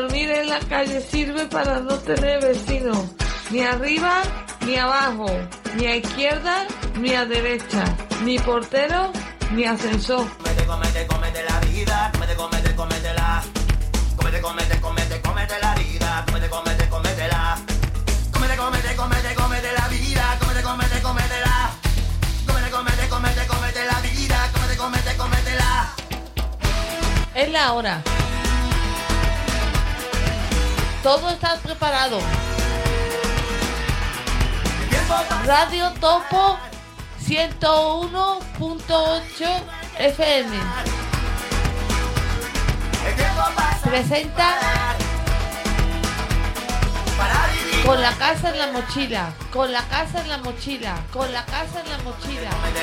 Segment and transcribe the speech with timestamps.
[0.00, 3.04] dormir en la calle sirve para no tener vecinos,
[3.50, 4.22] ni arriba
[4.64, 5.26] ni abajo,
[5.76, 6.66] ni a izquierda
[7.00, 7.84] ni a derecha,
[8.22, 9.10] ni portero
[9.54, 10.24] ni ascensor.
[10.36, 13.42] Comete, comete, comete la vida, comete, comete, comete la.
[14.16, 17.58] Comete, comete, comete, comete la vida, comete, comete, comete la.
[18.32, 21.70] Comete, comete, comete, comete la vida, comete, comete, comete la.
[22.46, 25.94] Comete, comete, comete, comete la vida, comete, comete, comete la.
[27.34, 28.02] Es la hora.
[31.02, 32.20] Todo está preparado.
[35.46, 36.58] Radio Topo
[37.24, 39.62] 101.8
[39.98, 40.56] FM.
[43.84, 44.58] Presenta
[47.84, 51.80] con la casa en la mochila, con la casa en la mochila, con la casa
[51.80, 52.50] en la mochila.
[52.50, 52.80] Comete,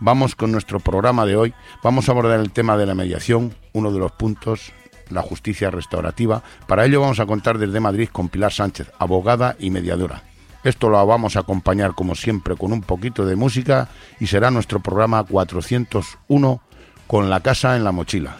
[0.00, 1.54] Vamos con nuestro programa de hoy.
[1.82, 4.72] Vamos a abordar el tema de la mediación, uno de los puntos,
[5.10, 6.42] la justicia restaurativa.
[6.66, 10.22] Para ello vamos a contar desde Madrid con Pilar Sánchez, abogada y mediadora.
[10.64, 13.88] Esto lo vamos a acompañar como siempre con un poquito de música
[14.20, 16.60] y será nuestro programa 401
[17.06, 18.38] con la casa en la mochila.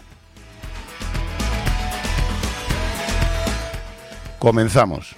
[4.39, 5.18] Comenzamos.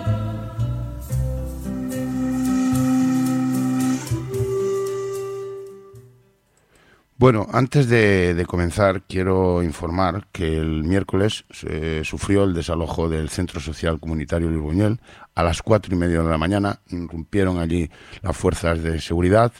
[7.21, 13.59] Bueno, antes de, comenzar, quiero informar que el miércoles se sufrió el desalojo del Centro
[13.59, 14.99] Social Comunitario Luis Buñuel.
[15.35, 17.91] A las cuatro y media de la mañana irrumpieron allí
[18.23, 19.53] las fuerzas de seguridad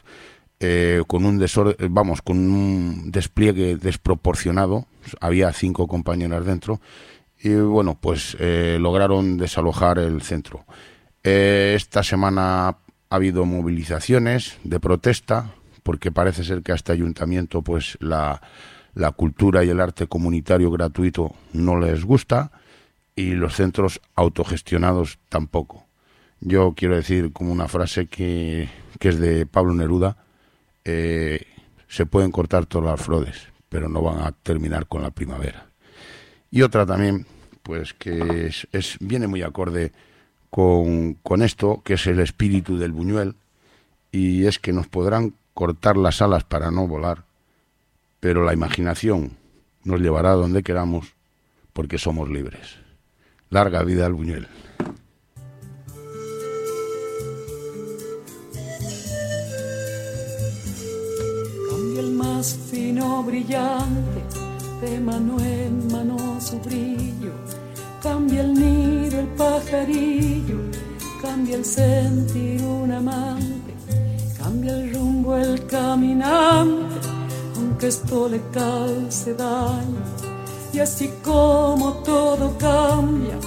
[0.60, 4.88] eh, con un desor- eh, vamos, con un despliegue desproporcionado.
[5.20, 6.82] Había cinco compañeras dentro
[7.44, 10.66] y bueno, pues eh, lograron desalojar el centro.
[11.24, 12.78] Eh, esta semana ha
[13.12, 18.42] habido movilizaciones de protesta porque parece ser que a este ayuntamiento pues la,
[18.94, 22.52] la cultura y el arte comunitario gratuito no les gusta
[23.16, 25.86] y los centros autogestionados tampoco.
[26.40, 28.70] Yo quiero decir como una frase que,
[29.00, 30.18] que es de Pablo Neruda,
[30.86, 31.46] eh,
[31.88, 35.68] se pueden cortar todas las flores, pero no van a terminar con la primavera.
[36.50, 37.28] Y otra también,
[37.64, 39.92] pues que es, viene muy acorde
[40.50, 43.36] con, con esto, que es el espíritu del buñuel,
[44.12, 47.26] y es que nos podrán cortar las alas para no volar,
[48.20, 49.38] pero la imaginación
[49.84, 51.14] nos llevará donde queramos
[51.74, 52.78] porque somos libres.
[53.50, 54.48] Larga vida al buñuel.
[62.42, 64.22] más fino, brillante,
[64.82, 67.34] de mano en mano su brillo.
[68.02, 70.60] Cambia el nido, el pajarillo,
[71.22, 73.61] cambia el sentir un amante,
[74.42, 77.08] cambia el rumbo, el caminante,
[77.56, 80.02] aunque esto le cause daño.
[80.74, 83.38] Y así como todo cambia,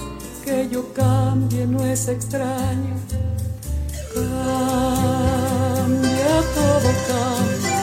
[0.43, 2.95] que yo cambie no es extraño.
[4.13, 4.35] Cambia
[6.55, 7.75] todo cambia.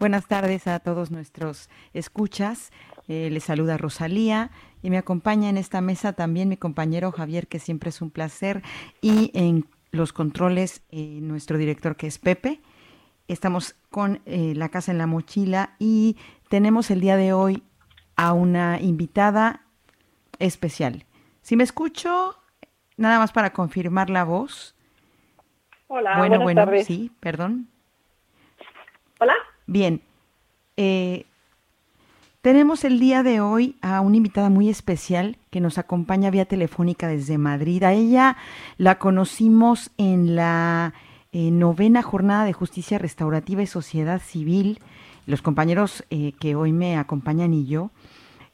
[0.00, 2.72] Buenas tardes a todos nuestros escuchas.
[3.06, 4.50] Eh, les saluda Rosalía
[4.82, 8.62] y me acompaña en esta mesa también mi compañero Javier, que siempre es un placer,
[9.02, 12.62] y en los controles eh, nuestro director que es Pepe.
[13.28, 16.16] Estamos con eh, La Casa en la Mochila y
[16.48, 17.62] tenemos el día de hoy
[18.16, 19.66] a una invitada
[20.38, 21.04] especial.
[21.42, 22.38] Si me escucho,
[22.96, 24.74] nada más para confirmar la voz.
[25.88, 26.86] Hola, bueno, buenas bueno, tardes.
[26.86, 27.68] sí, perdón.
[29.18, 29.34] Hola.
[29.70, 30.00] Bien,
[30.76, 31.26] eh,
[32.40, 37.06] tenemos el día de hoy a una invitada muy especial que nos acompaña vía telefónica
[37.06, 37.84] desde Madrid.
[37.84, 38.36] A ella
[38.78, 40.92] la conocimos en la
[41.30, 44.80] eh, novena jornada de justicia restaurativa y sociedad civil.
[45.26, 47.92] Los compañeros eh, que hoy me acompañan y yo.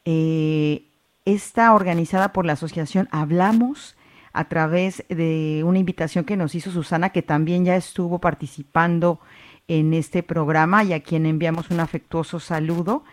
[0.04, 0.84] Eh,
[1.24, 3.96] está organizada por la asociación Hablamos
[4.34, 9.18] a través de una invitación que nos hizo Susana, que también ya estuvo participando
[9.68, 13.04] en este programa y a quien enviamos un afectuoso saludo.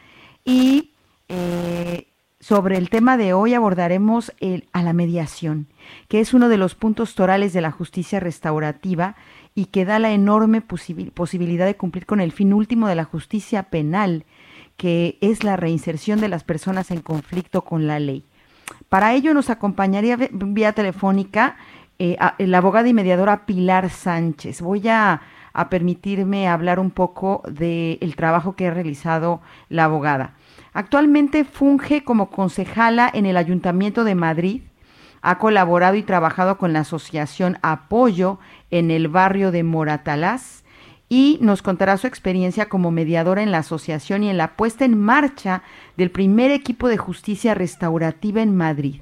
[0.45, 0.91] Y
[1.29, 2.07] eh,
[2.39, 5.67] sobre el tema de hoy abordaremos el, a la mediación,
[6.10, 9.15] que es uno de los puntos torales de la justicia restaurativa
[9.55, 13.63] y que da la enorme posibilidad de cumplir con el fin último de la justicia
[13.63, 14.25] penal,
[14.77, 18.25] que es la reinserción de las personas en conflicto con la ley.
[18.89, 21.55] Para ello nos acompañaría vía telefónica
[22.00, 24.62] eh, la abogada y mediadora Pilar Sánchez.
[24.62, 25.22] Voy a,
[25.69, 30.33] permitirme hablar un poco del trabajo que ha realizado la abogada.
[30.74, 34.62] Actualmente funge como concejala en el Ayuntamiento de Madrid.
[35.22, 38.39] Ha colaborado y trabajado con la Asociación Apoyo
[38.72, 40.63] en el barrio de Moratalaz
[41.07, 45.00] y nos contará su experiencia como mediadora en la asociación y en la puesta en
[45.00, 45.62] marcha
[45.95, 49.01] del primer equipo de justicia restaurativa en Madrid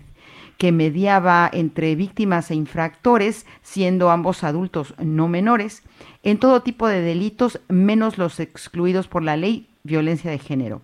[0.62, 5.82] que mediaba entre víctimas e infractores, siendo ambos adultos no menores,
[6.22, 10.84] en todo tipo de delitos, menos los excluidos por la ley violencia de género.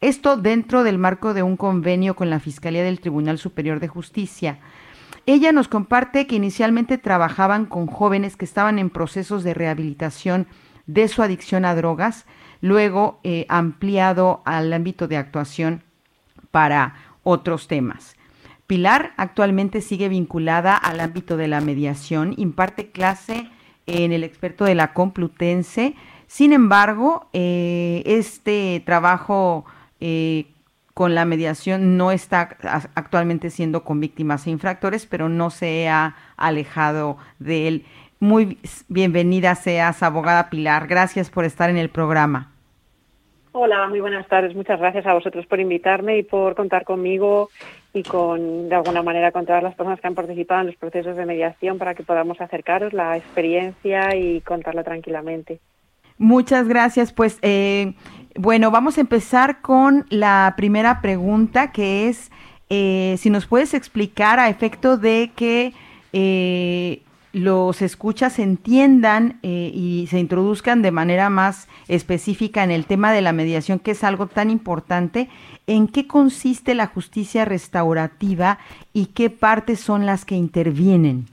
[0.00, 4.58] Esto dentro del marco de un convenio con la Fiscalía del Tribunal Superior de Justicia.
[5.26, 10.46] Ella nos comparte que inicialmente trabajaban con jóvenes que estaban en procesos de rehabilitación
[10.86, 12.24] de su adicción a drogas,
[12.62, 15.82] luego eh, ampliado al ámbito de actuación
[16.50, 18.16] para otros temas.
[18.70, 23.48] Pilar actualmente sigue vinculada al ámbito de la mediación, imparte clase
[23.88, 25.96] en el experto de la Complutense.
[26.28, 29.64] Sin embargo, eh, este trabajo
[29.98, 30.46] eh,
[30.94, 32.56] con la mediación no está
[32.94, 37.84] actualmente siendo con víctimas e infractores, pero no se ha alejado de él.
[38.20, 40.86] Muy bienvenida seas, abogada Pilar.
[40.86, 42.52] Gracias por estar en el programa.
[43.50, 44.54] Hola, muy buenas tardes.
[44.54, 47.50] Muchas gracias a vosotros por invitarme y por contar conmigo
[47.92, 51.16] y con, de alguna manera, con todas las personas que han participado en los procesos
[51.16, 55.60] de mediación para que podamos acercaros la experiencia y contarla tranquilamente.
[56.18, 57.12] Muchas gracias.
[57.12, 57.94] Pues, eh,
[58.36, 62.30] bueno, vamos a empezar con la primera pregunta, que es
[62.68, 65.72] eh, si nos puedes explicar a efecto de que
[66.12, 73.12] eh, los escuchas entiendan eh, y se introduzcan de manera más específica en el tema
[73.12, 75.28] de la mediación, que es algo tan importante,
[75.66, 78.58] en qué consiste la justicia restaurativa
[78.92, 81.26] y qué partes son las que intervienen.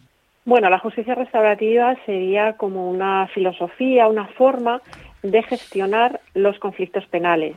[0.45, 4.81] Bueno, la justicia restaurativa sería como una filosofía, una forma
[5.23, 7.55] de gestionar los conflictos penales.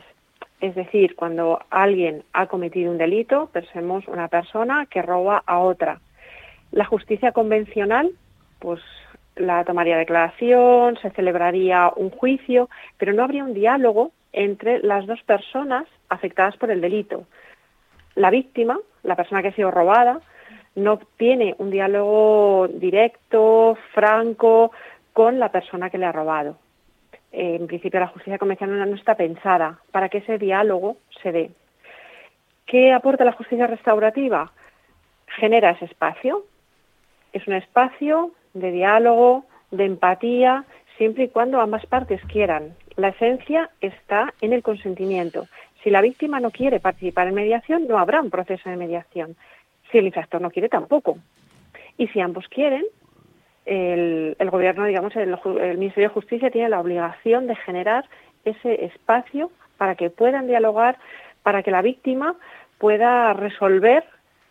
[0.59, 6.01] Es decir, cuando alguien ha cometido un delito, pensemos una persona que roba a otra.
[6.71, 8.11] La justicia convencional
[8.61, 8.79] pues
[9.35, 15.21] la tomaría declaración, se celebraría un juicio, pero no habría un diálogo entre las dos
[15.23, 17.25] personas afectadas por el delito.
[18.15, 20.21] La víctima, la persona que ha sido robada,
[20.75, 24.71] no tiene un diálogo directo, franco,
[25.11, 26.57] con la persona que le ha robado.
[27.31, 31.51] En principio, la justicia convencional no está pensada para que ese diálogo se dé.
[32.65, 34.51] ¿Qué aporta la justicia restaurativa?
[35.27, 36.43] Genera ese espacio.
[37.33, 40.65] Es un espacio de diálogo, de empatía,
[40.97, 42.75] siempre y cuando ambas partes quieran.
[42.95, 45.47] La esencia está en el consentimiento.
[45.83, 49.35] Si la víctima no quiere participar en mediación, no habrá un proceso de mediación.
[49.91, 51.17] Si el infractor no quiere, tampoco.
[51.97, 52.83] Y si ambos quieren,
[53.65, 58.05] el, gobierno, digamos, el, el Ministerio de Justicia tiene la obligación de generar
[58.45, 60.97] ese espacio para que puedan dialogar,
[61.43, 62.35] para que la víctima
[62.77, 64.03] pueda resolver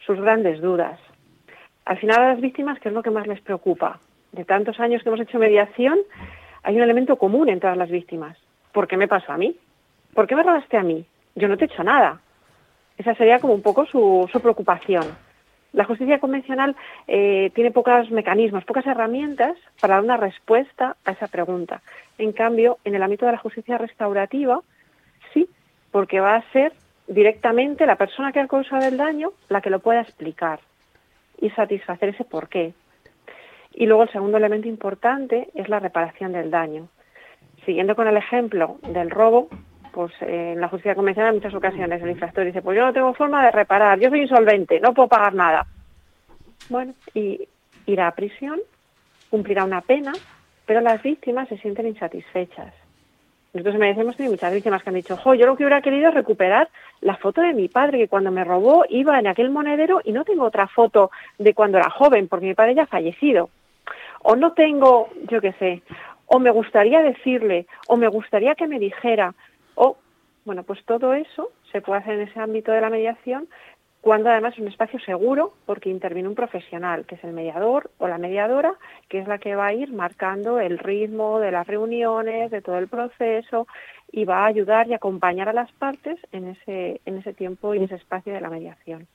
[0.05, 0.99] sus grandes dudas.
[1.91, 3.99] Al final a las víctimas, ¿qué es lo que más les preocupa?
[4.31, 5.99] De tantos años que hemos hecho mediación,
[6.63, 8.39] hay un elemento común en todas las víctimas.
[8.71, 9.57] ¿Por qué me pasó a mí?
[10.15, 11.05] ¿Por qué me robaste a mí?
[11.35, 12.21] Yo no te he hecho nada.
[12.97, 15.03] Esa sería como un poco su, preocupación.
[15.73, 16.77] La justicia convencional
[17.09, 21.83] eh, tiene pocos mecanismos, pocas herramientas para dar una respuesta a esa pregunta.
[22.19, 24.61] En cambio, en el ámbito de la justicia restaurativa,
[25.35, 25.49] sí,
[25.91, 26.73] porque va a ser
[27.09, 30.61] directamente la persona que ha causado el daño la que lo pueda explicar
[31.41, 32.75] y satisfacer ese porqué.
[33.73, 36.89] Y luego el segundo elemento importante es la reparación del daño.
[37.65, 39.49] Siguiendo con el ejemplo del robo,
[39.93, 42.93] pues eh, en la justicia convencional en muchas ocasiones el infractor dice, pues yo no
[42.93, 45.67] tengo forma de reparar, yo soy insolvente, no puedo pagar nada.
[46.69, 47.49] Bueno, y
[47.87, 48.61] irá a prisión,
[49.31, 50.13] cumplirá una pena,
[50.67, 52.73] pero las víctimas se sienten insatisfechas.
[53.53, 56.15] Nosotros me decimos tenido muchas víctimas que han dicho, yo lo que hubiera querido es
[56.15, 56.69] recuperar
[57.01, 60.25] la foto de mi padre, que cuando me robó iba en aquel monedero y no
[60.25, 63.51] tengo otra foto de cuando era joven, porque mi padre ya ha fallecido.
[64.23, 65.83] O no tengo, yo qué sé,
[66.27, 69.35] o me gustaría decirle, o me gustaría que me dijera,
[69.75, 69.97] o,
[70.45, 73.49] bueno, pues todo eso se puede hacer en ese ámbito de la mediación,
[74.01, 78.09] cuando además es un espacio seguro porque interviene un profesional, que es el mediador o
[78.09, 78.75] la mediadora,
[79.09, 82.79] que es la que va a ir marcando el ritmo de las reuniones, de todo
[82.79, 83.67] el proceso
[84.11, 87.79] y va a ayudar y acompañar a las partes en ese, en ese tiempo y
[87.79, 89.07] en ese espacio de la mediación.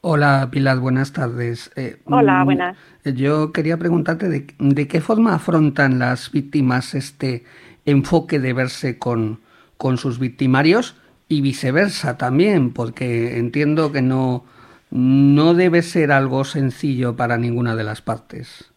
[0.00, 1.72] Hola Pilar, buenas tardes.
[1.76, 2.76] Eh, Hola, mm, buenas.
[3.04, 7.44] Yo quería preguntarte de, de, qué forma afrontan las víctimas este
[7.86, 9.40] enfoque de verse con,
[9.78, 14.44] con sus victimarios y viceversa también, porque entiendo que no,
[14.90, 18.72] no debe ser algo sencillo para ninguna de las partes.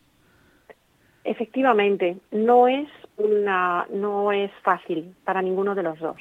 [1.23, 2.87] Efectivamente, no es
[3.17, 6.17] una, no es fácil para ninguno de los dos.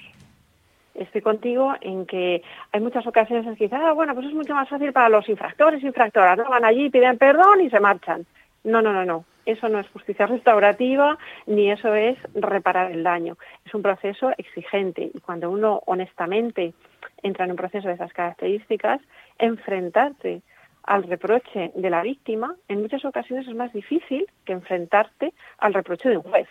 [0.95, 2.42] Estoy contigo en que
[2.73, 5.28] hay muchas ocasiones en que quizás, ah, bueno, pues es mucho más fácil para los
[5.28, 6.49] infractores infractoras, ¿no?
[6.49, 8.26] Van allí, piden perdón y se marchan.
[8.64, 9.25] No, no, no, no.
[9.46, 13.38] Eso no es justicia restaurativa ni eso es reparar el daño.
[13.64, 16.74] Es un proceso exigente y cuando uno honestamente
[17.22, 19.00] entra en un proceso de esas características,
[19.38, 20.42] enfrentarte
[20.82, 26.08] al reproche de la víctima en muchas ocasiones es más difícil que enfrentarte al reproche
[26.08, 26.48] de un juez.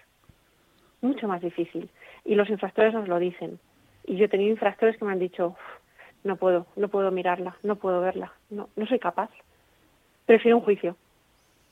[1.02, 1.90] Mucho más difícil.
[2.24, 3.60] Y los infractores nos lo dicen.
[4.06, 5.56] Y yo he tenido infractores que me han dicho,
[6.24, 9.30] no puedo, no puedo mirarla, no puedo verla, no, no soy capaz.
[10.26, 10.96] Prefiero un juicio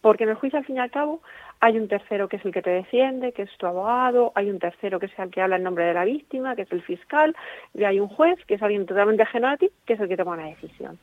[0.04, 1.22] porque en el juicio, al fin y al cabo,
[1.62, 4.60] hay un tercero que es el que te defiende, que es tu abogado, hay un
[4.60, 7.34] tercero que es el que habla en nombre de la víctima, que es el fiscal,
[7.74, 10.18] y hay un juez, que es alguien totalmente ajeno a ti, que es el que
[10.18, 11.00] toma una decisión.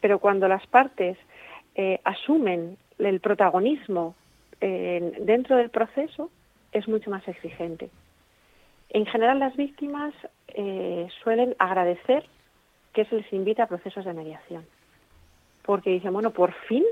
[0.00, 1.18] Pero cuando las partes
[1.74, 4.14] eh, asumen el protagonismo
[4.60, 6.30] eh, dentro del proceso,
[6.70, 7.90] es mucho más exigente.
[8.90, 10.14] En general, las víctimas
[10.54, 12.24] eh, suelen agradecer
[12.92, 14.64] que se les invita a procesos de mediación,
[15.64, 16.84] porque dicen, bueno, por fin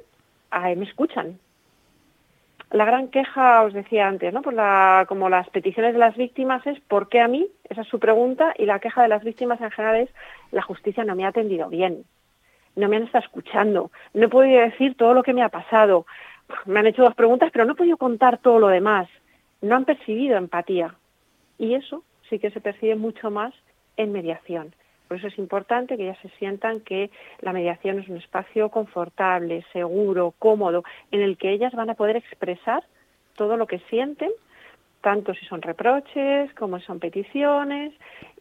[0.61, 1.39] me escuchan.
[2.71, 4.41] La gran queja, os decía antes, ¿no?
[4.41, 7.49] Por la, como las peticiones de las víctimas es ¿por qué a mí?
[7.69, 10.11] Esa es su pregunta y la queja de las víctimas en general es
[10.53, 12.05] la justicia no me ha atendido bien,
[12.77, 16.07] no me han estado escuchando, no he podido decir todo lo que me ha pasado,
[16.65, 19.07] me han hecho dos preguntas pero no he podido contar todo lo demás,
[19.61, 20.95] no han percibido empatía
[21.59, 23.53] y eso sí que se percibe mucho más
[23.99, 24.75] en mediación.
[25.13, 27.11] Por eso es importante que ellas se sientan que
[27.43, 32.17] la mediación es un espacio confortable, seguro, cómodo, en el que ellas van a poder
[32.17, 32.83] expresar
[33.37, 34.31] todo lo que sienten,
[35.03, 37.93] tanto si son reproches como si son peticiones,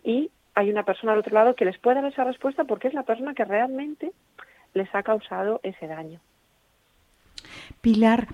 [0.06, 2.94] y hay una persona al otro lado que les puede dar esa respuesta porque es
[2.94, 4.14] la persona que realmente
[4.74, 6.22] les ha causado ese daño.
[7.82, 8.28] Pilar,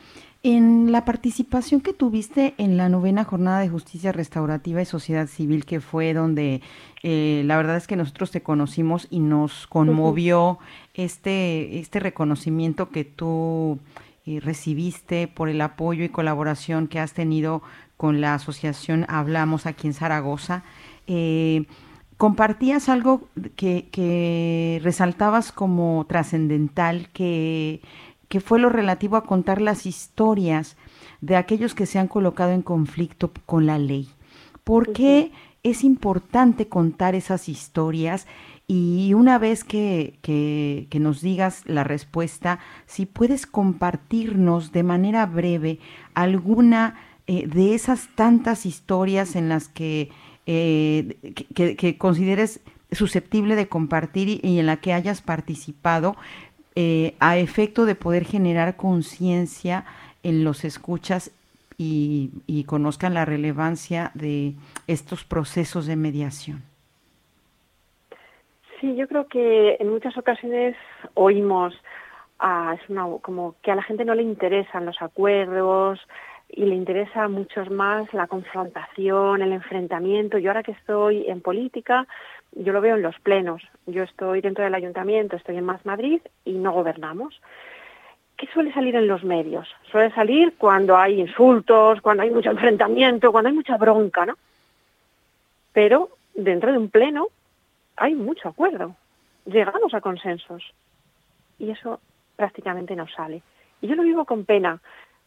[0.44, 5.66] en la participación que tuviste en la novena jornada de justicia restaurativa y sociedad civil,
[5.66, 6.62] que fue donde
[7.04, 10.60] eh, la verdad es que nosotros te conocimos y nos conmovió
[10.94, 13.80] este, este reconocimiento que tú
[14.26, 17.62] eh, recibiste por el apoyo y colaboración que has tenido
[17.98, 20.64] con la asociación Hablamos aquí en Zaragoza.
[21.08, 21.66] Eh,
[22.18, 27.82] compartías algo que, que resaltabas como trascendental, que
[28.28, 30.76] que fue lo relativo a contar las historias
[31.22, 34.10] de aquellos que se han colocado en conflicto con la ley.
[34.64, 35.32] ¿Por qué
[35.64, 38.28] es importante contar esas historias?
[38.68, 45.80] Y una vez que, que, nos digas la respuesta, si puedes compartirnos de manera breve
[46.14, 46.96] alguna
[47.28, 50.10] eh, de esas tantas historias en las que,
[50.46, 52.60] eh, que, consideres
[52.92, 56.18] susceptible de compartir y en la que hayas participado,
[56.80, 59.84] eh, a efecto de poder generar conciencia
[60.22, 61.32] en los escuchas
[61.76, 64.54] y, conozcan la relevancia de
[64.86, 66.62] estos procesos de mediación.
[68.80, 70.76] Sí, yo creo que en muchas ocasiones
[71.16, 72.82] oímos es
[73.24, 76.00] como que a la gente no le interesan los acuerdos
[76.48, 80.38] y le interesa mucho más la confrontación, el enfrentamiento.
[80.38, 82.06] Yo ahora que estoy en política,
[82.60, 83.62] yo lo veo en los plenos.
[83.86, 87.40] Yo estoy dentro del ayuntamiento, estoy en Más Madrid y no gobernamos.
[88.36, 89.68] ¿Qué suele salir en los medios?
[89.92, 94.36] Suele salir cuando hay insultos, cuando hay mucho enfrentamiento, cuando hay mucha bronca, ¿no?
[95.74, 97.28] Pero dentro de un pleno
[97.96, 98.96] hay mucho acuerdo.
[99.46, 100.64] Llegamos a consensos.
[101.60, 102.00] Y eso
[102.36, 103.42] prácticamente no sale.
[103.82, 104.80] Y yo lo vivo con pena,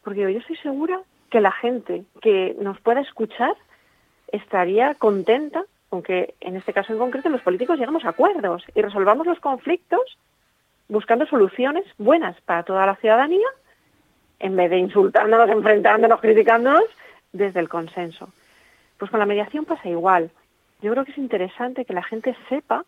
[0.03, 3.55] porque yo estoy segura que la gente que nos pueda escuchar
[4.31, 9.27] estaría contenta aunque en este caso en concreto los políticos llegamos a acuerdos y resolvamos
[9.27, 10.17] los conflictos
[10.87, 13.47] buscando soluciones buenas para toda la ciudadanía,
[14.39, 16.85] en vez de insultándonos, enfrentándonos, criticándonos,
[17.31, 18.29] desde el consenso.
[18.97, 20.31] Pues con la mediación pasa igual.
[20.81, 22.83] Yo creo que es interesante que la gente sepa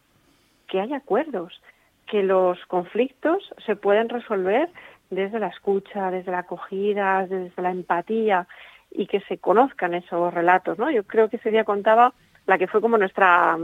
[0.68, 1.62] que hay acuerdos,
[2.08, 4.70] que los conflictos se pueden resolver
[5.10, 8.48] desde la escucha, desde la acogida, desde la empatía
[8.92, 10.90] y que se conozcan esos relatos, ¿no?
[10.92, 12.14] Yo creo que ese día contaba
[12.46, 13.58] la que fue como nuestra,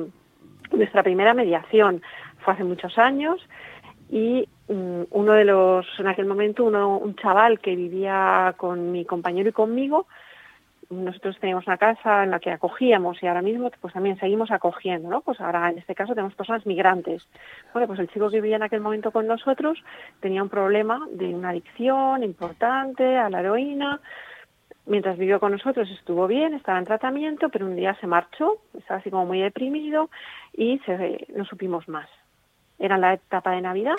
[0.72, 2.02] nuestra primera mediación.
[2.40, 3.42] Fue hace muchos años
[4.10, 9.50] y mm, uno de los, en aquel momento, un chaval que vivía con mi compañero
[9.50, 10.08] y conmigo,
[10.90, 15.10] nosotros teníamos una casa en la que acogíamos y ahora mismo pues también seguimos acogiendo,
[15.10, 15.22] ¿no?
[15.22, 17.28] Pues ahora en este caso tenemos personas migrantes.
[17.74, 19.78] Bueno, pues el chico que vivía en aquel momento con nosotros
[20.20, 24.02] tenía un problema de una adicción importante a la heroína.
[24.90, 29.00] Mientras vivió con nosotros estuvo bien, estaba en tratamiento, pero un día se marchó, estaba
[29.00, 30.10] así como muy deprimido
[30.52, 32.10] y se, no supimos más.
[32.78, 33.96] Era la etapa de Navidad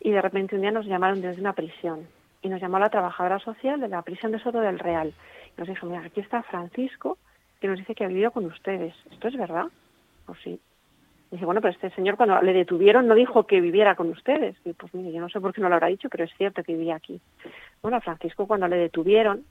[0.00, 2.06] y de repente un día nos llamaron desde una prisión
[2.42, 5.14] y nos llamó la trabajadora social de la prisión de Soto del Real
[5.56, 7.18] nos dijo, mira, aquí está Francisco,
[7.60, 8.94] que nos dice que ha vivido con ustedes.
[9.10, 9.66] ¿Esto es verdad?
[10.26, 10.58] Pues sí.
[11.30, 14.56] dice, bueno, pero este señor cuando le detuvieron no dijo que viviera con ustedes.
[14.64, 16.62] Y pues mire, yo no sé por qué no lo habrá dicho, pero es cierto
[16.62, 17.20] que vivía aquí.
[17.82, 19.44] Bueno, a Francisco cuando le detuvieron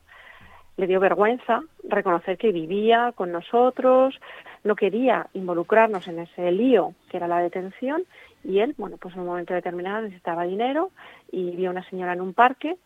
[0.79, 4.17] le dio vergüenza reconocer que vivía con nosotros,
[4.63, 8.03] no quería involucrarnos en ese lío que era la detención
[8.45, 10.91] y él, bueno, pues en un momento determinado necesitaba dinero
[11.31, 12.77] y vio a una señora en un parque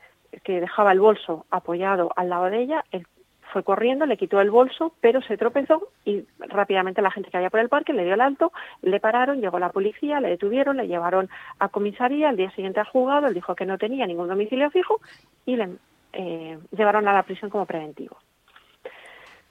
[0.44, 3.06] que dejaba el bolso apoyado al lado de ella, él
[3.52, 7.52] fue corriendo, le quitó el bolso, pero se tropezó y rápidamente la gente que había
[7.52, 8.52] por el parque le dio el alto,
[8.82, 11.30] le pararon, llegó la policía, le detuvieron, le llevaron
[11.60, 15.00] a comisaría, al día siguiente al juzgado, él dijo que no tenía ningún domicilio fijo
[15.46, 15.70] y le
[16.14, 18.18] eh, llevaron a la prisión como preventivo.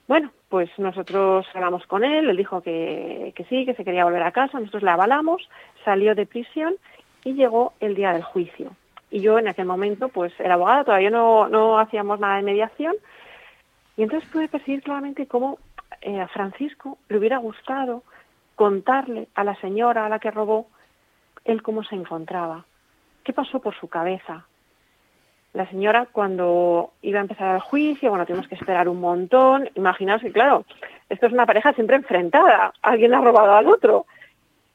[0.08, 4.32] Bueno, pues nosotros hablamos con él, él dijo que, sí, que se quería volver a
[4.32, 5.48] casa, nosotros le avalamos,
[5.84, 6.74] salió de prisión
[7.24, 8.72] y llegó el día del juicio
[9.12, 12.94] y yo en aquel momento pues era abogada, todavía no, no hacíamos nada de mediación
[13.96, 15.58] y entonces pude percibir claramente cómo
[16.00, 18.02] eh, a Francisco le hubiera gustado
[18.56, 20.66] contarle a la señora a la que robó
[21.44, 22.64] él cómo se encontraba,
[23.24, 24.46] qué pasó por su cabeza.
[25.52, 30.22] La señora cuando iba a empezar el juicio, bueno, tuvimos que esperar un montón, imaginaos
[30.22, 30.64] que claro,
[31.08, 34.06] esto es una pareja siempre enfrentada, alguien ha robado al otro,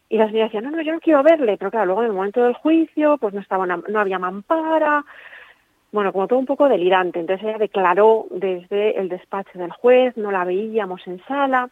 [0.10, 2.16] y la señora decía, no, no, yo no quiero verle, pero claro, luego en el
[2.16, 5.04] momento del juicio, pues no estaba, no había mampara,
[5.92, 7.20] bueno, como todo un poco delirante.
[7.20, 11.70] Entonces ella declaró desde el despacho del juez, no la veíamos en sala,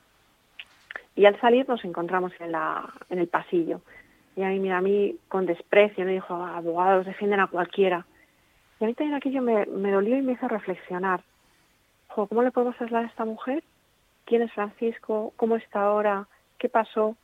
[1.15, 3.82] y al salir nos encontramos en, la, en el pasillo.
[4.36, 8.06] Y a mí, mira, a mí con desprecio, me dijo, abogados defienden a cualquiera.
[8.80, 11.22] Y a mí también aquello me, me dolió y me hizo reflexionar.
[12.08, 13.64] ¿Cómo le podemos trasladar a esta mujer?
[14.26, 15.34] ¿Quién es Francisco?
[15.36, 16.28] ¿Cómo está ahora?
[16.58, 17.16] ¿Qué pasó?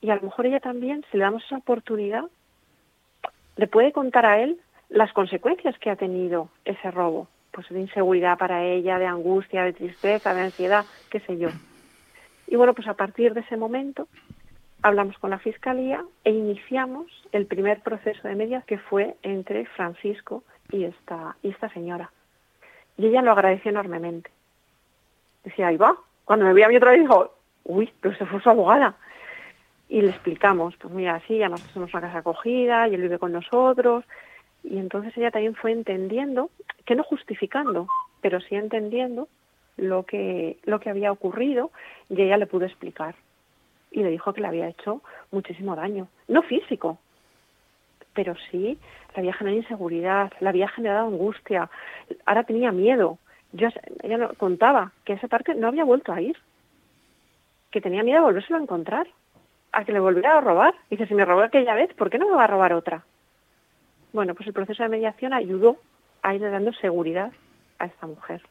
[0.00, 2.24] y a lo mejor ella también, si le damos esa oportunidad,
[3.56, 8.38] le puede contar a él las consecuencias que ha tenido ese robo, pues de inseguridad
[8.38, 11.48] para ella, de angustia, de tristeza, de ansiedad, qué sé yo.
[12.46, 14.06] Y bueno, pues a partir de ese momento
[14.82, 20.44] hablamos con la Fiscalía e iniciamos el primer proceso de medias que fue entre Francisco
[20.70, 21.36] y esta,
[21.72, 22.10] señora.
[22.96, 24.30] Y ella lo agradeció enormemente.
[25.44, 25.96] Decía, ahí va.
[26.24, 28.96] Cuando me vi a mí otra vez dijo, uy, pero se fue su abogada
[29.88, 33.32] y le explicamos, pues mira, sí, además somos una casa acogida y él vive con
[33.32, 34.04] nosotros.
[34.62, 36.50] Y entonces ella también fue entendiendo,
[36.84, 37.88] que no justificando,
[38.20, 39.28] pero sí entendiendo
[39.76, 41.70] lo que, lo que había ocurrido
[42.10, 43.14] y ella le pudo explicar.
[43.90, 46.98] Y le dijo que le había hecho muchísimo daño, no físico,
[48.12, 48.78] pero sí
[49.14, 51.70] le había generado inseguridad, le había generado angustia,
[52.26, 53.18] ahora tenía miedo.
[53.52, 53.68] Yo,
[54.02, 56.36] ella contaba que ese parque no había vuelto a ir,
[57.70, 59.06] que tenía miedo de volvérselo a encontrar
[59.72, 60.74] a que le volviera a robar.
[60.90, 63.04] Dice, si me robó aquella vez, ¿por qué no me va a robar otra?
[64.12, 65.76] Bueno, pues el proceso de mediación ayudó
[66.22, 67.32] a ir dando seguridad
[67.78, 68.42] a esta mujer.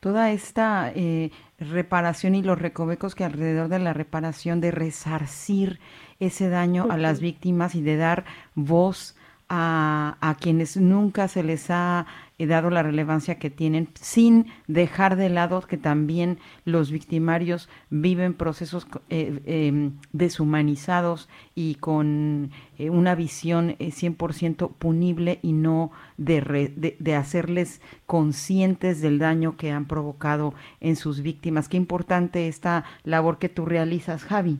[0.00, 5.80] Toda esta eh, reparación y los recovecos que alrededor de la reparación, de resarcir
[6.20, 9.16] ese daño a las víctimas y de dar voz
[9.48, 12.06] a, a quienes nunca se les ha
[12.38, 18.34] he dado la relevancia que tienen, sin dejar de lado que también los victimarios viven
[18.34, 26.96] procesos eh, em, deshumanizados y con eh, una visión 100% eh, punible y no de,
[26.98, 31.68] de, hacerles conscientes del daño que han provocado en sus víctimas.
[31.68, 34.58] Qué importante esta labor que tú realizas, Javi.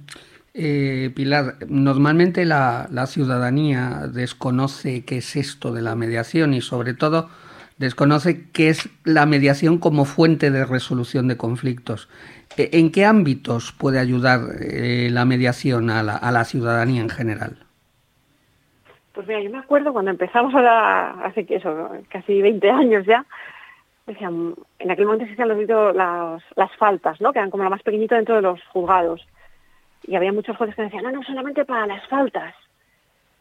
[0.52, 7.28] Pilar, normalmente la, la, ciudadanía desconoce qué es esto de la mediación y sobre todo
[7.78, 12.08] desconoce qué es la mediación como fuente de resolución de conflictos.
[12.56, 17.56] E, ¿En qué ámbitos puede ayudar eh, la mediación a la, ciudadanía en general?
[19.14, 23.24] Pues mira, yo me acuerdo cuando empezamos ahora, hace eso, casi 20 años ya,
[24.06, 25.48] decían, en aquel momento se hacían
[25.96, 27.32] las, las faltas, ¿no?
[27.32, 29.26] que eran como lo más pequeñito dentro de los juzgados.
[30.08, 32.54] Y había muchos jueces que decían, no, no, solamente para las faltas.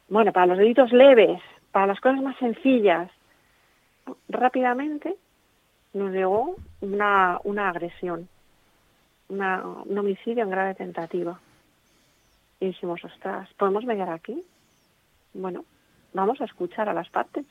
[0.10, 3.10] Bueno, para los delitos leves, para las cosas más sencillas
[4.28, 5.16] rápidamente
[5.94, 8.28] nos llegó una, una agresión,
[9.30, 11.40] un homicidio en grave tentativa.
[12.60, 14.44] Y dijimos, ostras, ¿podemos mediar aquí?
[15.34, 15.64] Bueno,
[16.14, 17.46] vamos a escuchar a las partes.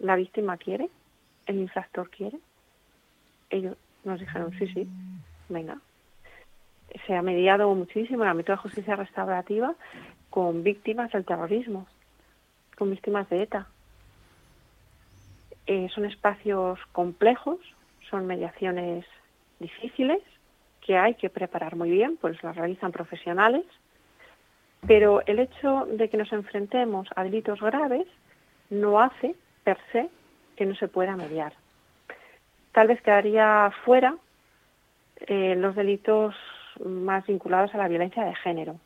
[0.00, 0.90] La víctima quiere,
[1.46, 2.40] el infractor quiere.
[3.50, 4.88] ellos nos dijeron, sí, sí,
[5.48, 5.78] venga.
[7.06, 9.74] Se ha mediado muchísimo la método de justicia restaurativa
[10.30, 11.86] con víctimas del terrorismo,
[12.76, 13.66] con víctimas de ETA.
[15.66, 17.58] Eh, son espacios complejos,
[18.10, 19.04] son mediaciones
[19.60, 20.20] difíciles
[20.80, 23.64] que hay que preparar muy bien, pues las realizan profesionales,
[24.86, 28.06] pero el hecho de que nos enfrentemos a delitos graves
[28.70, 30.10] no hace, per se,
[30.56, 31.52] que no se pueda mediar.
[32.72, 34.16] Tal vez quedaría fuera
[35.20, 36.34] eh, los delitos
[36.84, 38.76] más vinculados a la violencia de género,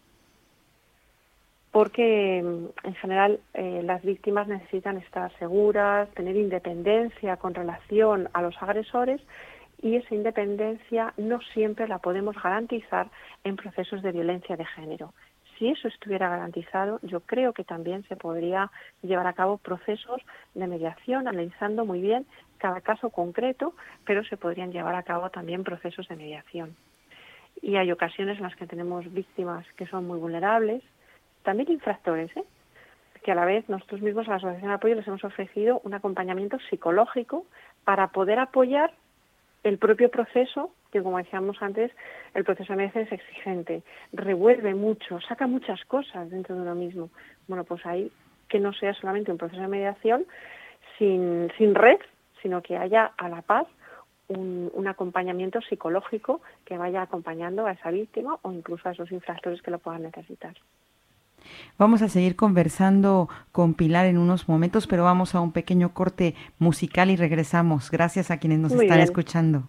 [1.72, 8.56] porque en general eh, las víctimas necesitan estar seguras, tener independencia con relación a los
[8.62, 9.20] agresores
[9.82, 13.08] y esa independencia no siempre la podemos garantizar
[13.44, 15.12] en procesos de violencia de género.
[15.58, 18.70] Si eso estuviera garantizado, yo creo que también se podría
[19.02, 20.20] llevar a cabo procesos
[20.54, 22.26] de mediación, analizando muy bien
[22.58, 26.76] cada caso concreto, pero se podrían llevar a cabo también procesos de mediación.
[27.62, 30.82] Y hay ocasiones en las que tenemos víctimas que son muy vulnerables,
[31.42, 32.44] también infractores, ¿eh?
[33.22, 35.94] que a la vez nosotros mismos a la Asociación de Apoyo les hemos ofrecido un
[35.94, 37.44] acompañamiento psicológico
[37.84, 38.92] para poder apoyar
[39.64, 41.90] el propio proceso, que como decíamos antes,
[42.34, 47.10] el proceso de mediación es exigente, revuelve mucho, saca muchas cosas dentro de uno mismo.
[47.48, 48.12] Bueno, pues ahí
[48.48, 50.24] que no sea solamente un proceso de mediación
[50.98, 51.98] sin, sin red,
[52.42, 53.66] sino que haya a la paz
[54.28, 59.62] un, un, acompañamiento psicológico que vaya acompañando a esa víctima o incluso a esos infractores
[59.62, 60.54] que lo puedan necesitar.
[61.78, 66.34] Vamos a seguir conversando con Pilar en unos momentos, pero vamos a un pequeño corte
[66.58, 67.90] musical y regresamos.
[67.90, 69.04] Gracias a quienes nos Muy están bien.
[69.04, 69.68] escuchando.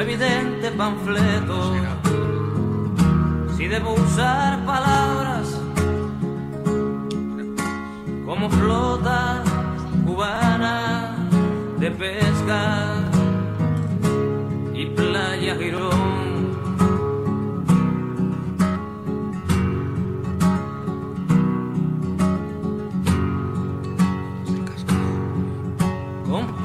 [0.00, 1.74] evidente panfleto.
[3.56, 5.60] Si debo usar palabras
[8.24, 9.42] como flota
[10.06, 11.16] cubana
[11.78, 12.94] de pesca
[14.74, 16.19] y playa Girón.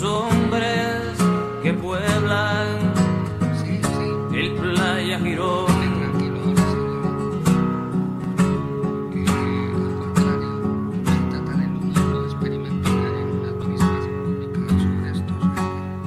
[0.00, 1.16] los hombres
[1.62, 2.92] que pueblan.
[4.34, 5.86] El playa Girón.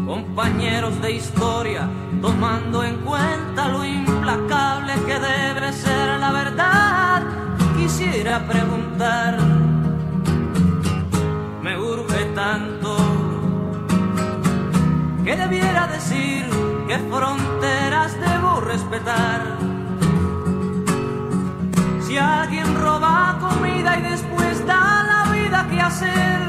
[0.06, 1.89] compañeros de historia,
[2.21, 7.23] tomando en cuenta lo implacable que debe ser la verdad,
[7.78, 9.59] quisiera preguntar,
[15.30, 16.44] que debiera decir
[16.88, 19.42] qué fronteras debo respetar.
[22.02, 26.42] Si alguien roba comida y después da la vida que hacer,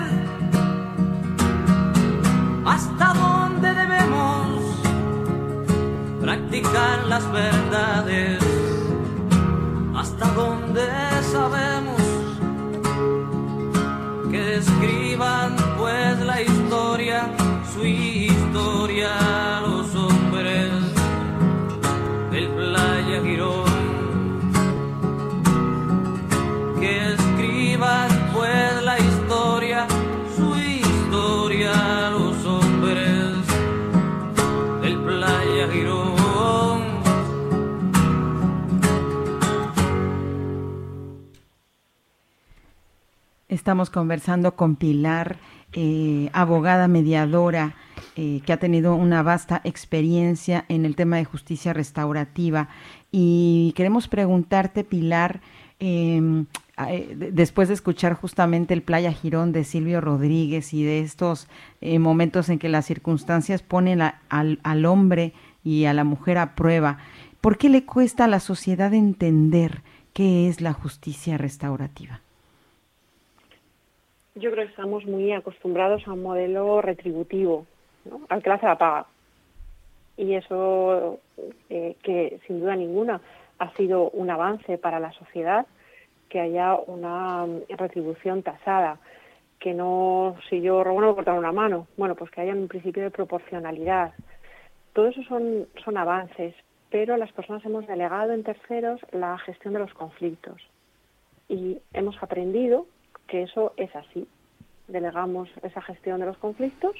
[2.65, 4.47] hasta dónde debemos
[6.23, 8.39] practicar las verdades,
[9.95, 10.87] hasta dónde
[11.31, 12.01] sabemos
[14.31, 17.29] que escriban pues la historia,
[17.75, 17.85] su
[18.51, 20.73] historia a los hombres
[22.33, 24.51] del playa Girón.
[26.81, 29.87] Que escribas pues la historia,
[30.37, 33.37] su historia a los hombres
[34.83, 36.81] del playa Girón.
[43.47, 45.37] Estamos conversando con Pilar,
[45.73, 47.77] eh, abogada mediadora
[48.23, 52.69] eh, que ha tenido una vasta experiencia en el tema de justicia restaurativa.
[53.11, 55.41] Y queremos preguntarte, Pilar,
[55.79, 56.45] em,
[56.87, 61.49] eh, después de escuchar justamente el Playa Girón de Silvio Rodríguez y de estos
[61.81, 65.33] momentos en que las circunstancias ponen al, al hombre
[65.65, 66.99] y a la mujer a prueba,
[67.41, 69.81] ¿por qué le cuesta a la sociedad entender
[70.13, 72.21] qué es la justicia restaurativa?
[74.35, 77.67] Yo creo que estamos muy acostumbrados a un modelo retributivo,
[78.29, 79.07] al que la hace la paga.
[80.17, 81.19] Y eso,
[81.69, 83.21] eh, que sin duda ninguna
[83.59, 85.67] ha sido un avance para la sociedad,
[86.29, 88.99] que haya una retribución tasada,
[89.59, 92.69] que no, si yo robo no me cortar una mano, bueno, pues que haya un
[92.69, 94.15] principio de proporcionalidad.
[94.95, 96.55] Todo eso son, son avances,
[96.91, 100.63] pero las personas hemos delegado en terceros la gestión de los conflictos.
[101.49, 102.87] Y hemos aprendido
[103.27, 104.27] que eso es así.
[104.89, 106.97] Delegamos esa gestión de los conflictos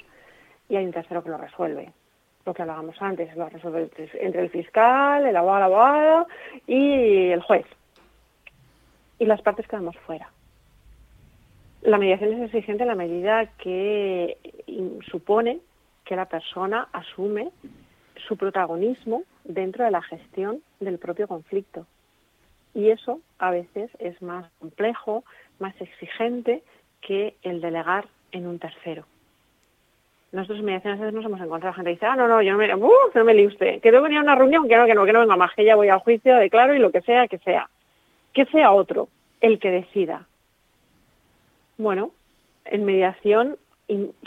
[0.71, 1.91] y hay un tercero que lo resuelve.
[2.45, 6.27] Lo que hablábamos antes, lo resuelve entre el fiscal, el abogado, abogada
[6.65, 7.65] y el juez.
[9.19, 10.29] Y las partes quedamos fuera.
[11.81, 14.37] La mediación es exigente en la medida que
[15.11, 15.59] supone
[16.05, 17.51] que la persona asume
[18.27, 21.85] su protagonismo dentro de la gestión del propio conflicto.
[22.73, 25.25] Y eso a veces es más complejo,
[25.59, 26.63] más exigente
[27.01, 29.05] que el delegar en un tercero.
[30.31, 32.53] Nosotros en mediación a veces nos hemos encontrado gente que dice, ah, no, no, yo
[32.53, 34.95] no me, uh, no me usted, que debo venir a una reunión, que no, que
[34.95, 37.27] no, que no venga más, que ya voy al juicio, declaro y lo que sea,
[37.27, 37.69] que sea.
[38.33, 39.09] Que sea otro
[39.41, 40.25] el que decida.
[41.77, 42.11] Bueno,
[42.65, 43.57] en mediación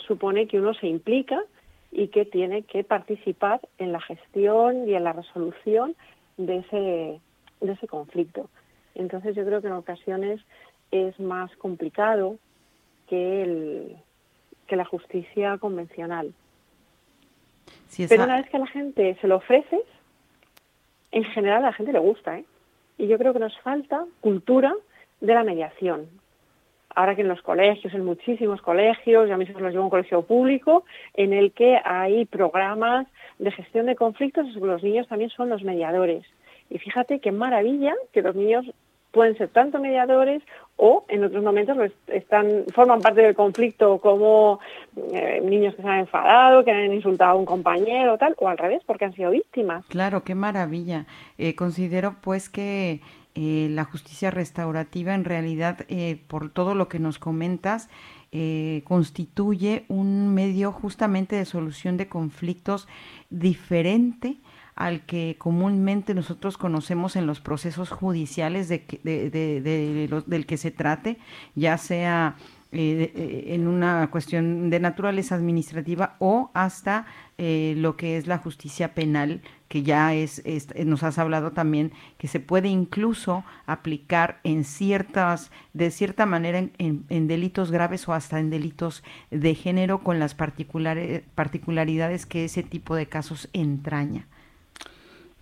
[0.06, 1.40] supone que uno se implica
[1.90, 5.94] y que tiene que participar en la gestión y en la resolución
[6.36, 7.20] de ese,
[7.60, 8.50] de ese conflicto.
[8.94, 10.40] Entonces yo creo que en ocasiones
[10.90, 12.36] es más complicado
[13.08, 13.96] que, el,
[14.66, 16.32] que la justicia convencional.
[18.08, 19.82] Pero una vez que a la gente se lo ofreces,
[21.12, 22.44] en general a la gente le gusta, ¿eh?
[22.98, 24.72] Y yo creo que nos falta cultura
[25.20, 26.08] de la mediación.
[26.94, 30.22] Ahora que en los colegios, en muchísimos colegios, ya mismo los llevo a un colegio
[30.22, 35.64] público, en el que hay programas de gestión de conflictos, los niños también son los
[35.64, 36.24] mediadores.
[36.70, 38.64] Y fíjate qué maravilla que los niños
[39.14, 40.42] pueden ser tanto mediadores
[40.76, 44.58] o en otros momentos están forman parte del conflicto como
[45.12, 48.58] eh, niños que se han enfadado, que han insultado a un compañero tal o al
[48.58, 49.86] revés porque han sido víctimas.
[49.86, 51.06] Claro, qué maravilla.
[51.38, 53.00] Eh, considero pues que
[53.36, 55.78] eh, la justicia restaurativa en realidad
[56.26, 57.88] por todo lo que nos comentas
[58.82, 62.88] constituye un medio justamente de solución de conflictos
[63.30, 64.38] diferente
[64.76, 68.84] al que comúnmente nosotros conocemos en los procesos judiciales de,
[70.26, 71.18] del que se trate,
[71.54, 72.36] ya sea
[72.76, 77.06] eh, eh, en una cuestión de naturaleza administrativa o hasta
[77.38, 80.42] eh, lo que es la justicia penal, que ya es,
[80.84, 87.04] nos has hablado también, que se puede incluso aplicar en ciertas, de cierta manera en,
[87.08, 92.96] en delitos graves o hasta en delitos de género con las particularidades que ese tipo
[92.96, 94.26] de casos entraña.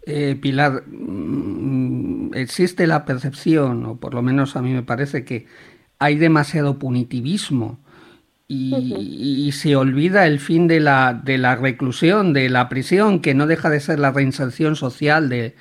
[0.04, 5.46] Eh, Pilar, mm, existe la percepción, o por lo menos a mí me parece que
[5.98, 7.78] hay demasiado punitivismo
[8.48, 13.46] y, se olvida el fin de la, de la reclusión, de la prisión, que no
[13.46, 15.54] deja de ser la reinserción social de,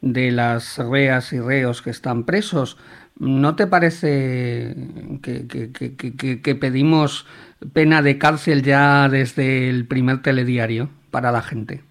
[0.00, 2.76] de las reas y reos que están presos.
[3.18, 4.76] ¿No te parece
[5.22, 7.26] que, que, pedimos
[7.72, 11.82] pena de cárcel ya desde el primer telediario para la gente?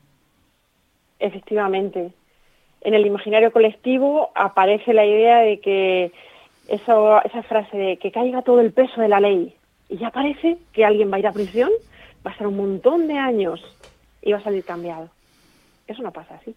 [1.19, 2.11] Efectivamente.
[2.81, 6.11] En el imaginario colectivo aparece la idea de que
[6.67, 9.55] esa frase de que caiga todo el peso de la ley
[9.89, 11.69] y ya parece que alguien va a ir a prisión,
[12.25, 13.61] va a estar un montón de años
[14.21, 15.09] y va a salir cambiado.
[15.87, 16.55] Eso no pasa así.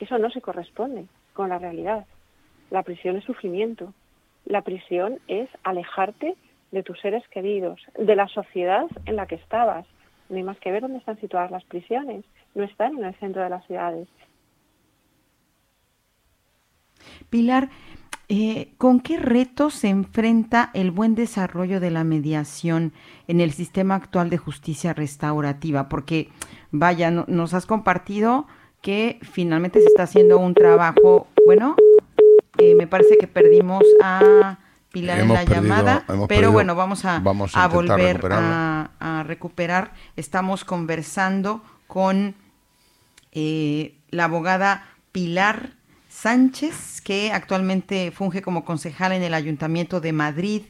[0.00, 2.06] Eso no se corresponde con la realidad.
[2.70, 3.92] La prisión es sufrimiento.
[4.46, 6.34] La prisión es alejarte
[6.72, 9.86] de tus seres queridos, de la sociedad en la que estabas.
[10.28, 13.42] No hay más que ver dónde están situadas las prisiones no están en el centro
[13.42, 14.08] de las ciudades.
[17.30, 17.68] Pilar,
[18.28, 22.92] eh, ¿con qué retos se enfrenta el buen desarrollo de la mediación
[23.28, 25.88] en el sistema actual de justicia restaurativa?
[25.88, 26.28] Porque,
[26.70, 28.46] vaya, nos has compartido
[28.80, 31.74] que finalmente se está haciendo un trabajo, bueno,
[32.58, 34.58] eh, me parece que perdimos a
[34.94, 37.18] Pilar en la llamada, pero bueno, vamos a,
[37.66, 39.92] volver a recuperar.
[40.14, 42.36] Estamos conversando con
[43.32, 45.70] eh, la abogada Pilar
[46.08, 50.62] Sánchez, que actualmente funge como concejal en el Ayuntamiento de Madrid.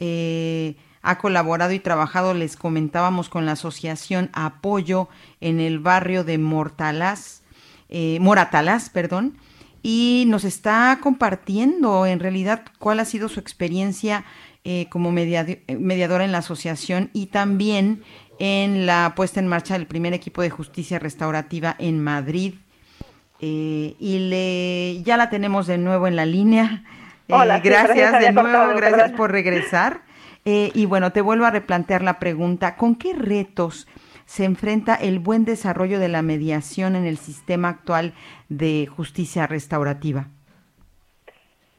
[0.00, 5.08] eh, ha colaborado y trabajado, les comentábamos, con la asociación Apoyo
[5.40, 7.42] en el barrio de Mortalás,
[7.88, 9.38] eh, Moratalás, perdón,
[9.82, 14.24] y nos está compartiendo en realidad cuál ha sido su experiencia
[14.64, 18.02] eh, como mediadora en la asociación y también
[18.38, 22.54] en la puesta en marcha del primer equipo de justicia restaurativa en Madrid.
[23.40, 26.84] Eh, y le, ya la tenemos de nuevo en la línea.
[27.28, 30.02] Hola, gracias de nuevo, gracias por regresar.
[30.44, 33.86] Eh, y bueno, te vuelvo a replantear la pregunta, ¿con qué retos
[34.26, 38.14] se enfrenta el buen desarrollo de la mediación en el sistema actual
[38.48, 40.28] de justicia restaurativa?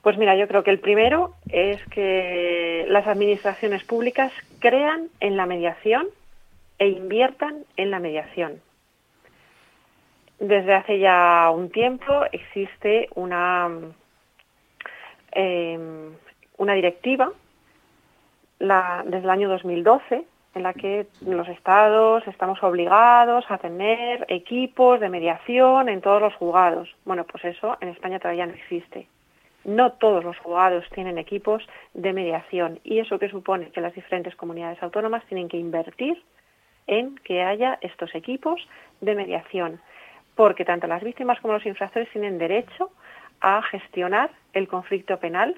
[0.02, 5.46] Pues mira, yo creo que el primero es que las administraciones públicas crean en la
[5.46, 6.08] mediación
[6.78, 8.62] e inviertan en la mediación.
[10.40, 13.70] Desde hace ya un tiempo existe una,
[15.32, 15.80] eh,
[16.58, 17.32] una directiva
[18.60, 20.26] desde el año 2012
[20.56, 26.36] en la que los estados estamos obligados a tener equipos de mediación en todos los
[26.36, 26.90] juzgados.
[27.06, 29.08] Bueno, pues eso en España todavía no existe.
[29.66, 34.36] No todos los juzgados tienen equipos de mediación y eso que supone que las diferentes
[34.36, 36.22] comunidades autónomas tienen que invertir
[36.86, 38.68] en que haya estos equipos
[39.00, 39.80] de mediación,
[40.36, 42.92] porque tanto las víctimas como los infractores tienen derecho
[43.40, 45.56] a gestionar el conflicto penal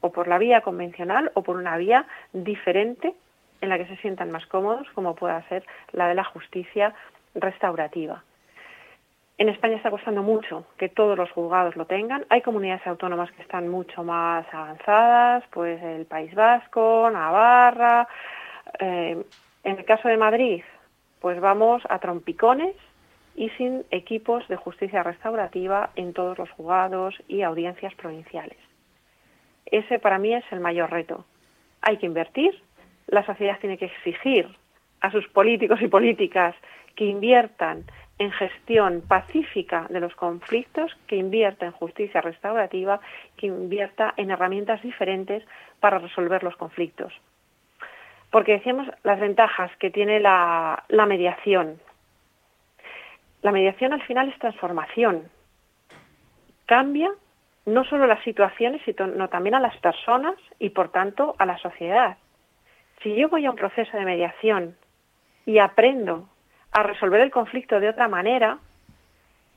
[0.00, 3.14] o por la vía convencional o por una vía diferente
[3.64, 6.94] en la que se sientan más cómodos, como pueda ser la de la justicia
[7.34, 8.22] restaurativa.
[9.36, 12.24] En España está costando mucho que todos los juzgados lo tengan.
[12.28, 18.06] Hay comunidades autónomas que están mucho más avanzadas, pues el País Vasco, Navarra.
[18.78, 19.24] Eh,
[19.64, 20.62] en el caso de Madrid,
[21.20, 22.76] pues vamos a trompicones
[23.34, 28.58] y sin equipos de justicia restaurativa en todos los juzgados y audiencias provinciales.
[29.66, 31.24] Ese para mí es el mayor reto.
[31.80, 32.54] Hay que invertir,
[33.06, 34.48] la sociedad tiene que exigir
[35.00, 36.54] a sus políticos y políticas
[36.96, 37.84] que inviertan
[38.18, 43.00] en gestión pacífica de los conflictos, que invierta en justicia restaurativa,
[43.36, 45.44] que invierta en herramientas diferentes
[45.80, 47.12] para resolver los conflictos.
[48.30, 51.80] Porque decíamos las ventajas que tiene la, la mediación.
[53.42, 55.28] La mediación al final es transformación.
[56.66, 57.10] Cambia
[57.66, 62.16] no solo las situaciones, sino también a las personas y, por tanto, a la sociedad.
[63.04, 64.76] Si yo voy a un proceso de mediación
[65.44, 66.26] y aprendo
[66.72, 68.58] a resolver el conflicto de otra manera,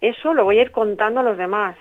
[0.01, 1.77] eso lo voy a ir contando a los demás.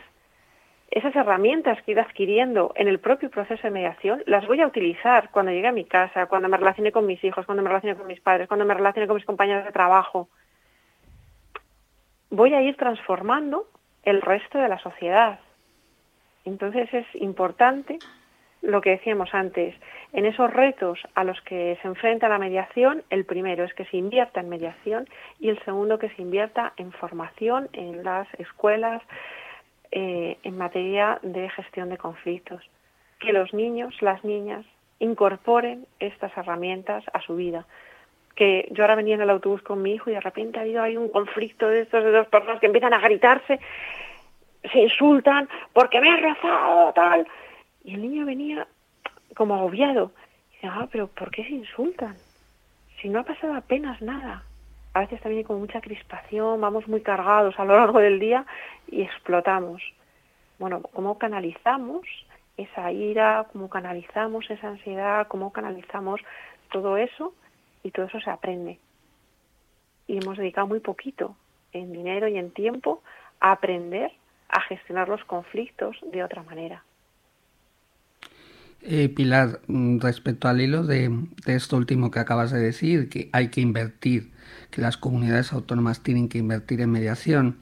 [0.92, 4.66] Esas herramientas que he ido adquiriendo en el propio proceso de mediación las voy a
[4.68, 7.96] utilizar cuando llegue a mi casa, cuando me relacione con mis hijos, cuando me relacione
[7.96, 10.28] con mis padres, cuando me relacione con mis compañeros de trabajo.
[12.30, 13.66] Voy a ir transformando
[14.04, 15.40] el resto de la sociedad.
[16.44, 17.98] Entonces es importante
[18.66, 19.74] lo que decíamos antes,
[20.12, 23.96] en esos retos a los que se enfrenta la mediación, el primero es que se
[23.96, 25.08] invierta en mediación
[25.38, 29.02] y el segundo que se invierta en formación en las escuelas
[29.92, 32.62] eh, en materia de gestión de conflictos.
[33.20, 34.66] Que los niños, las niñas,
[34.98, 37.66] incorporen estas herramientas a su vida.
[38.34, 40.82] Que yo ahora venía en el autobús con mi hijo y de repente ha habido
[40.82, 43.60] ahí un conflicto de estos de dos personas que empiezan a gritarse
[44.72, 47.26] se insultan porque me has rozado, tal.
[47.86, 48.66] Y el niño venía
[49.36, 50.10] como agobiado.
[50.50, 52.16] Y dice, ah, pero ¿por qué se insultan?
[53.00, 54.42] Si no ha pasado apenas nada.
[54.92, 58.44] A veces también hay como mucha crispación, vamos muy cargados a lo largo del día
[58.88, 59.82] y explotamos.
[60.58, 62.04] Bueno, ¿cómo canalizamos
[62.56, 63.46] esa ira?
[63.52, 65.28] ¿Cómo canalizamos esa ansiedad?
[65.28, 66.20] ¿Cómo canalizamos
[66.72, 67.34] todo eso?
[67.84, 68.80] Y todo eso se aprende.
[70.08, 71.36] Y hemos dedicado muy poquito
[71.72, 73.00] en dinero y en tiempo
[73.38, 74.10] a aprender
[74.48, 76.82] a gestionar los conflictos de otra manera.
[78.82, 81.10] Eh, Pilar, mm, respecto al hilo de,
[81.44, 84.30] de, esto último que acabas de decir, que hay que invertir,
[84.70, 87.56] que las comunidades autónomas tienen que invertir en mediación,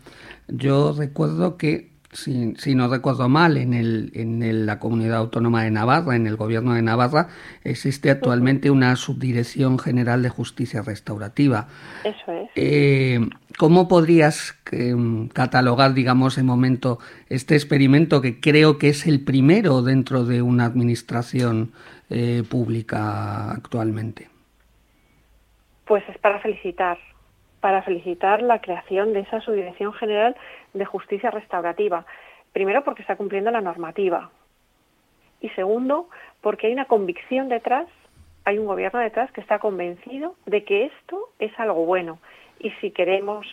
[0.49, 6.17] yo recuerdo que si, no recuerdo mal, en, el, en la comunidad autónoma de Navarra,
[6.17, 7.29] en el gobierno de Navarra,
[7.65, 11.69] existe actualmente una subdirección general de justicia restaurativa.
[12.05, 12.51] Eso es.
[12.55, 13.21] Eh,
[13.59, 16.99] ¿Cómo podrías em, catalogar, digamos, en momento
[17.29, 21.73] este experimento que creo que es el primero dentro de una administración
[22.11, 24.29] eh, pública actualmente?
[25.87, 26.99] Pues es para felicitar
[27.65, 30.37] para felicitar la creación de esa Subdirección General
[30.75, 32.05] de Justicia Restaurativa.
[32.53, 34.29] Primero, porque está cumpliendo la normativa.
[35.41, 36.11] Y segundo,
[36.43, 37.87] porque hay una convicción detrás,
[38.45, 42.19] hay un gobierno detrás que está convencido de que esto es algo bueno.
[42.61, 43.47] Y si queremos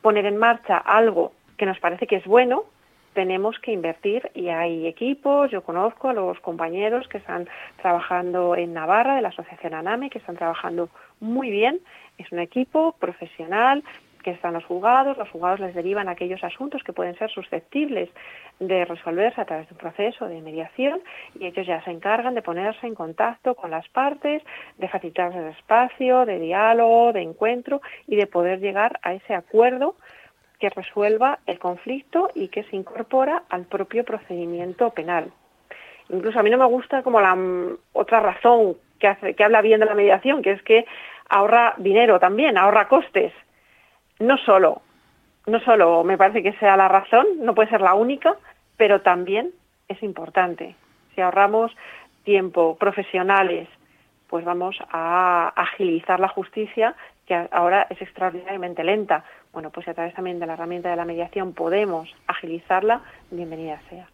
[0.00, 2.64] poner en marcha algo que nos parece que es bueno,
[3.12, 7.46] tenemos que invertir y hay equipos, yo conozco a los compañeros que están
[7.82, 10.88] trabajando en Navarra de la Asociación ANAME, que están trabajando
[11.20, 11.80] muy bien,
[12.18, 13.82] es un equipo profesional
[14.22, 18.10] que están los juzgados, los juzgados les derivan aquellos asuntos que pueden ser susceptibles
[18.58, 21.00] de resolverse a través de un proceso de mediación
[21.38, 24.42] y ellos ya se encargan de ponerse en contacto con las partes,
[24.76, 29.94] de facilitar el espacio, de diálogo, de encuentro y de poder llegar a ese acuerdo
[30.58, 35.32] que resuelva el conflicto y que se incorpora al propio procedimiento penal.
[36.10, 39.08] Incluso a mí no me gusta como la mm, otra razón que,
[39.42, 40.86] habla bien de la mediación, que es que
[41.28, 43.32] ahorra dinero también, ahorra costes.
[44.18, 44.82] No solo,
[45.46, 48.36] no solo me parece que sea la razón, no puede ser la única,
[48.76, 49.52] pero también
[49.88, 50.74] es importante.
[51.14, 51.74] Si ahorramos
[52.24, 53.68] tiempo, profesionales,
[54.28, 56.94] pues vamos a agilizar la justicia,
[57.26, 59.24] que ahora es extraordinariamente lenta.
[59.52, 63.00] Bueno, pues a través también de la herramienta de la mediación podemos agilizarla,
[63.30, 64.08] bienvenida sea.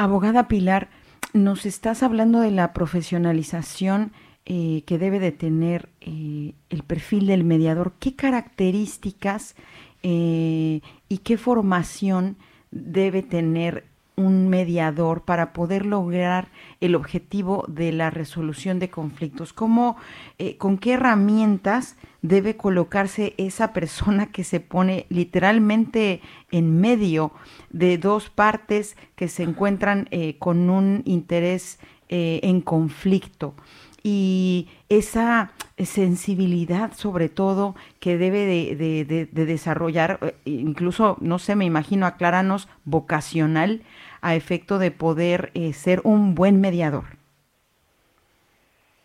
[0.00, 0.88] Abogada Pilar,
[1.34, 4.12] nos estás hablando de la profesionalización
[4.46, 7.92] eh, que debe de tener eh, el perfil del mediador.
[8.00, 9.56] ¿Qué características
[10.02, 10.80] eh,
[11.10, 12.38] y qué formación
[12.70, 13.89] debe tener
[14.20, 16.48] un mediador para poder lograr
[16.80, 19.52] el objetivo de la resolución de conflictos?
[19.52, 19.96] ¿Cómo,
[20.38, 27.32] eh, ¿Con qué herramientas debe colocarse esa persona que se pone literalmente en medio
[27.70, 33.54] de dos partes que se encuentran eh, con un interés eh, en conflicto?
[34.02, 42.68] y esa sensibilidad sobre todo que debe de, desarrollar, incluso, no sé, me imagino, acláranos,
[42.84, 43.82] vocacional
[44.22, 47.04] a efecto de poder eh, ser un buen mediador?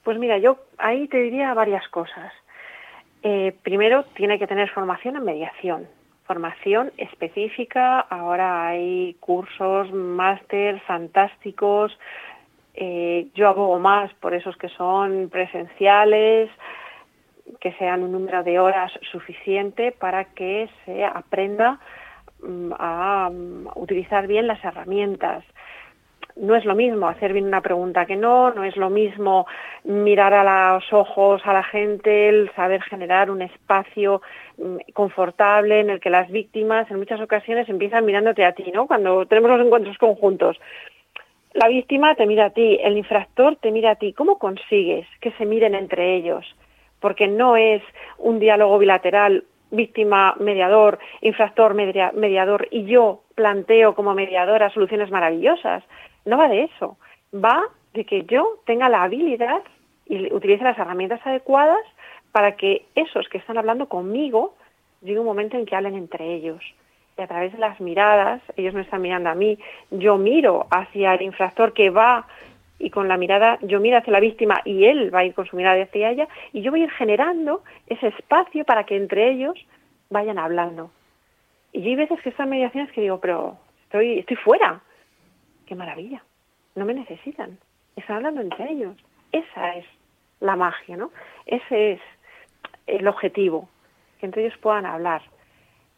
[0.03, 2.32] Pues mira, yo ahí te diría varias cosas.
[3.24, 5.88] Eh, primero, tiene que tener formación en mediación,
[6.26, 8.01] formación específica.
[8.01, 11.97] Ahora hay cursos, máster fantásticos.
[12.76, 16.51] Eh, yo abogo más por esos que son presenciales,
[17.59, 21.80] que sean un número de horas suficiente para que se aprenda
[22.77, 23.29] a,
[23.75, 25.43] utilizar bien las herramientas.
[26.36, 29.47] No es lo mismo hacer bien una pregunta que no, no es lo mismo
[29.86, 34.21] mirar a los ojos a la gente, el saber generar un espacio
[34.57, 38.86] mm, confortable en el que las víctimas en muchas ocasiones empiezan mirándote a ti, ¿no?
[38.86, 40.59] Cuando tenemos los encuentros conjuntos.
[41.53, 44.11] La víctima te mira a ti, el infractor te mira a ti.
[44.11, 46.45] ¿Cómo consigues que se miren entre ellos?
[46.99, 47.81] Porque no es
[48.17, 55.84] un diálogo bilateral, víctima, mediador, infractor, mediador, y yo planteo como mediadora soluciones maravillosas.
[56.26, 56.97] No va de eso.
[57.34, 57.63] Va
[57.93, 59.61] de que yo tenga la habilidad
[60.05, 61.82] y utilice las herramientas adecuadas
[62.32, 64.55] para que esos que están hablando conmigo
[65.01, 66.61] llegue un momento en que hablen entre ellos.
[67.18, 69.57] Y a través de las miradas, ellos me están mirando a mí,
[69.89, 72.28] yo miro hacia el infractor que va
[72.86, 75.47] y con la mirada, yo miro hacia la víctima y él va a ir con
[75.47, 79.31] su mirada hacia ella y yo voy a ir generando ese espacio para que entre
[79.31, 79.55] ellos
[80.11, 80.91] vayan hablando.
[81.73, 84.81] Y hay veces que están mediaciones que digo, pero estoy, estoy fuera.
[85.65, 86.21] Qué maravilla.
[86.75, 87.57] No me necesitan.
[87.95, 88.95] Están hablando entre ellos.
[89.31, 89.86] Esa es
[90.39, 91.09] la magia, ¿no?
[91.47, 92.01] Ese es
[92.86, 93.67] el objetivo,
[94.19, 95.23] que entre ellos puedan hablar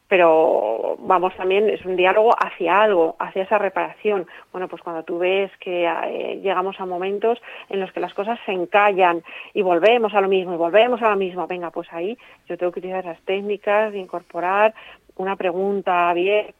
[0.08, 4.26] pero vamos también es un diálogo hacia algo, hacia esa reparación.
[4.51, 8.39] Bueno, pues cuando tú ves que eh, llegamos a momentos en los que las cosas
[8.45, 12.18] se encallan y volvemos a lo mismo y volvemos a lo mismo, venga, pues ahí
[12.47, 14.74] yo tengo que utilizar esas técnicas de incorporar
[15.18, 16.53] una pregunta bien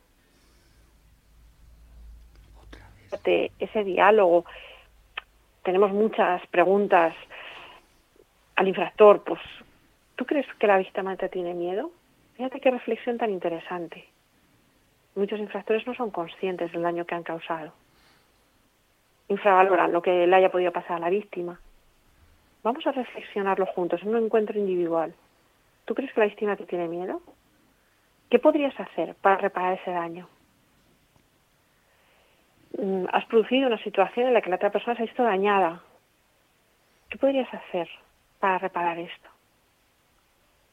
[3.60, 4.46] ese diálogo.
[5.64, 7.14] Tenemos muchas preguntas
[8.56, 9.40] al infractor, pues
[10.16, 11.92] ¿tú crees que la víctima te tiene miedo?
[12.38, 14.08] Fíjate qué reflexión tan interesante.
[15.16, 17.74] Muchos infractores no son conscientes del daño que han causado.
[19.28, 21.60] Infravaloran lo que le haya podido pasar a la víctima.
[22.62, 25.16] Vamos a reflexionarlo juntos en un encuentro individual.
[25.86, 27.22] ¿Tú crees que la víctima te tiene miedo?
[28.30, 30.30] ¿Qué podrías hacer para reparar ese daño?
[32.78, 35.82] Mm, has producido una situación en la que la otra persona se ha visto dañada.
[37.10, 37.90] ¿Qué podrías hacer
[38.40, 39.37] para reparar esto?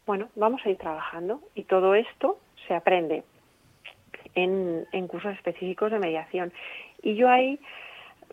[0.07, 2.39] Bueno, vamos a ir trabajando y todo esto
[2.69, 3.25] se aprende
[4.35, 6.53] en, cursos específicos de mediación.
[7.03, 7.59] Y yo ahí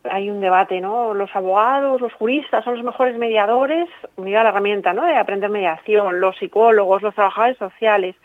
[0.04, 1.14] hay un debate, ¿no?
[1.14, 5.06] Los abogados, los juristas son los mejores mediadores, unida la herramienta, ¿no?
[5.06, 8.16] De aprender mediación, los psicólogos, los trabajadores sociales.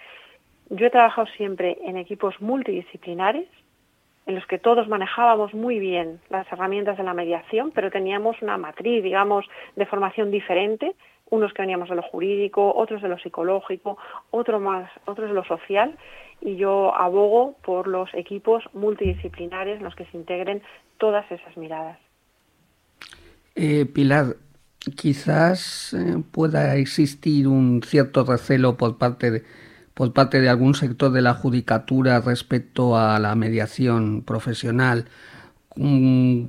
[0.71, 3.47] Yo he trabajado siempre en equipos multidisciplinares,
[4.27, 8.59] en los que todos manejábamos muy bien las herramientas de la mediación, pero teníamos una
[8.59, 10.97] matriz, digamos, de formación diferente
[11.31, 13.99] unos que veníamos de lo jurídico, otros de lo psicológico,
[14.31, 15.97] otro más, otros de lo social,
[16.41, 20.63] y yo abogo por los equipos multidisciplinares en los que se integren
[20.99, 21.99] todas esas miradas.
[23.55, 24.37] Eh, Pilar,
[24.97, 29.45] quizás eh, pueda existir un cierto recelo por parte
[29.97, 35.07] por parte de algún sector de la judicatura respecto a la mediación profesional.
[35.77, 36.47] Mm,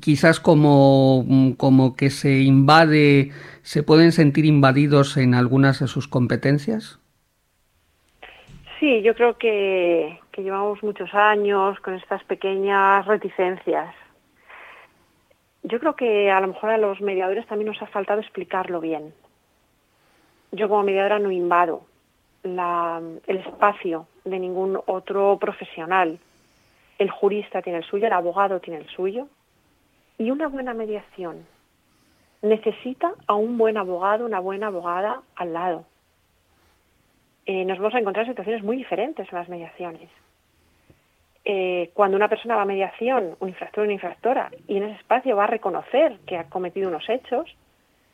[0.00, 3.30] quizás como, mm, como que se invade,
[3.62, 6.98] se pueden sentir invadidos en algunas de sus competencias.
[8.80, 13.94] Sí, yo creo que, que llevamos muchos años con estas pequeñas reticencias
[15.64, 19.14] yo creo que a lo mejor a los mediadores también nos ha faltado explicarlo bien.
[20.52, 21.82] Yo como mediadora no invado
[22.44, 26.18] el espacio de ningún otro profesional.
[26.98, 29.28] El jurista tiene el suyo, el abogado tiene el suyo.
[30.18, 31.46] Y una buena mediación
[32.42, 35.84] necesita a un buen abogado, una buena abogada al lado.
[37.46, 40.08] Eh, nos vamos a encontrar situaciones muy diferentes en las mediaciones.
[41.46, 44.96] Eh, cuando una persona va a mediación, un infractor o una infractora, y en ese
[44.96, 47.54] espacio va a reconocer que ha cometido unos hechos,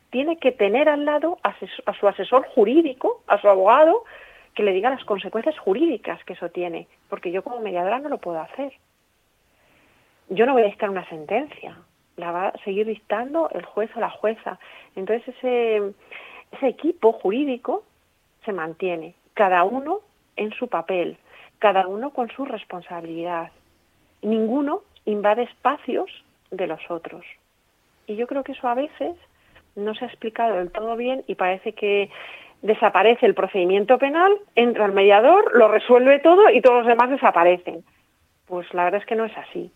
[0.09, 1.55] tiene que tener al lado a,
[1.97, 4.03] su asesor jurídico, a su abogado,
[4.55, 8.17] que le diga las consecuencias jurídicas que eso tiene, porque yo como mediadora no lo
[8.17, 8.73] puedo hacer.
[10.29, 11.77] Yo no voy a dictar una sentencia,
[12.17, 14.59] la va a seguir dictando el juez o la jueza.
[14.95, 15.93] Entonces ese,
[16.51, 17.83] ese equipo jurídico
[18.45, 19.99] se mantiene, cada uno
[20.35, 21.17] en su papel
[21.61, 23.51] cada uno con su responsabilidad.
[24.23, 26.09] Ninguno invade espacios
[26.49, 27.23] de los otros.
[28.07, 29.15] Y yo creo que eso a veces
[29.75, 32.09] no se ha explicado del todo bien y parece que
[32.61, 37.83] desaparece el procedimiento penal, entra el mediador, lo resuelve todo y todos los demás desaparecen.
[38.45, 39.71] Pues la verdad es que no es así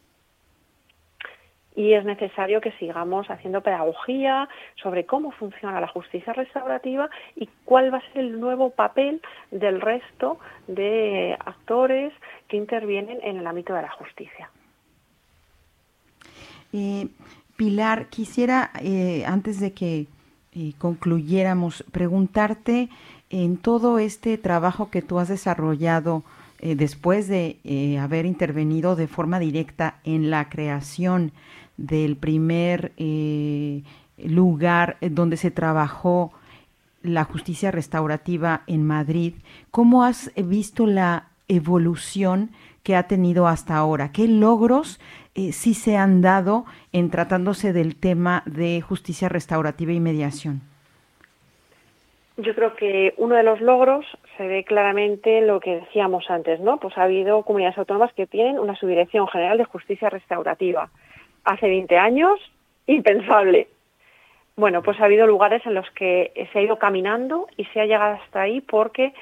[1.75, 4.47] y es necesario que sigamos haciendo pedagogía
[4.81, 9.21] sobre cómo funciona la justicia restaurativa y cuál va a ser el nuevo papel
[9.51, 12.13] del resto de actores
[12.47, 14.49] que intervienen en el ámbito de la justicia.
[16.71, 17.07] Eh,
[17.57, 20.07] Pilar, quisiera, eh, antes de que
[20.55, 22.89] eh, concluyéramos, preguntarte
[23.29, 26.23] en todo este trabajo que tú has desarrollado
[26.61, 31.31] después de haber intervenido de forma directa en la creación
[31.77, 33.83] del primer eh,
[34.17, 36.31] lugar donde se trabajó
[37.01, 39.33] la justicia restaurativa en Madrid,
[39.71, 42.51] ¿cómo has visto la evolución
[42.81, 44.11] que ha tenido hasta ahora?
[44.11, 44.99] ¿Qué logros
[45.36, 50.61] eh, sí se han dado en tratándose del tema de justicia restaurativa y mediación?
[52.38, 54.05] Yo creo que uno de los logros
[54.38, 56.77] se ve claramente lo que decíamos antes, ¿no?
[56.77, 60.89] Pues ha habido comunidades autónomas que tienen una subdirección general de justicia restaurativa
[61.45, 62.39] hace 20 años,
[62.88, 63.67] impensable.
[64.57, 67.86] Bueno, pues ha habido lugares en los que se ha ido caminando y se ha
[67.86, 69.13] llegado hasta ahí porque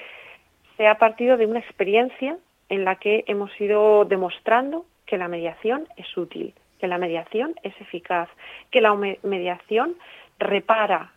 [0.77, 2.37] se ha partido de una experiencia
[2.69, 7.73] en la que hemos ido demostrando que la mediación es útil, que la mediación es
[7.79, 8.29] eficaz,
[8.71, 9.95] que la mediación
[10.39, 11.13] repara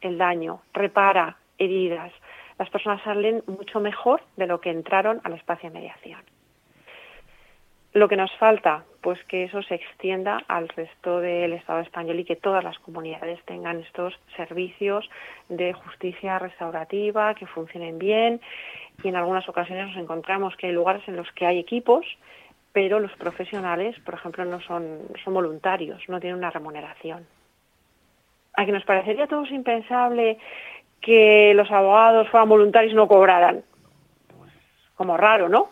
[0.00, 2.12] el daño, repara heridas.
[2.58, 6.20] Las personas salen mucho mejor de lo que entraron al espacio de mediación.
[7.92, 12.24] Lo que nos falta, pues que eso se extienda al resto del Estado español y
[12.24, 15.08] que todas las comunidades tengan estos servicios
[15.48, 18.40] de justicia restaurativa, que funcionen bien.
[19.02, 22.04] Y en algunas ocasiones nos encontramos que hay lugares en los que hay equipos,
[22.76, 27.26] pero los profesionales, por ejemplo, no son, son voluntarios, no tienen una remuneración.
[28.52, 30.36] A que nos parecería a todos impensable
[31.00, 33.64] que los abogados fueran voluntarios y no cobraran.
[34.28, 34.52] Pues,
[34.94, 35.70] como raro, ¿no?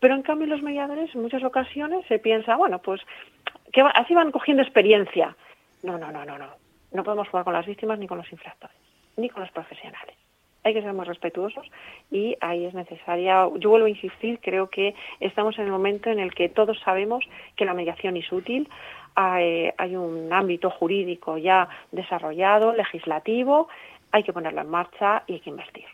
[0.00, 3.00] Pero en cambio los mediadores en muchas ocasiones se piensa, bueno, pues
[3.72, 5.36] que así van cogiendo experiencia.
[5.84, 6.48] No, no, no, no, no.
[6.90, 8.76] No podemos jugar con las víctimas ni con los infractores,
[9.16, 10.16] ni con los profesionales.
[10.62, 11.66] Hay que ser muy respetuosos
[12.10, 16.18] y ahí es necesaria, yo vuelvo a insistir, creo que estamos en el momento en
[16.18, 17.24] el que todos sabemos
[17.56, 18.68] que la mediación es útil,
[19.14, 23.68] hay, hay un ámbito jurídico ya desarrollado, legislativo,
[24.12, 25.84] hay que ponerlo en marcha y hay que invertir.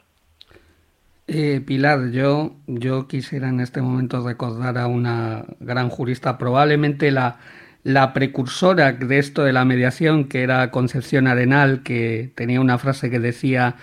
[1.28, 7.38] Eh, Pilar, yo, yo quisiera en este momento recordar a una gran jurista, probablemente la,
[7.82, 13.10] la precursora de esto de la mediación, que era Concepción Arenal, que tenía una frase
[13.10, 13.74] que decía,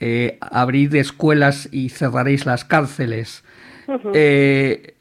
[0.00, 3.44] eh, abrid escuelas y cerraréis las cárceles.
[4.14, 4.94] Eh,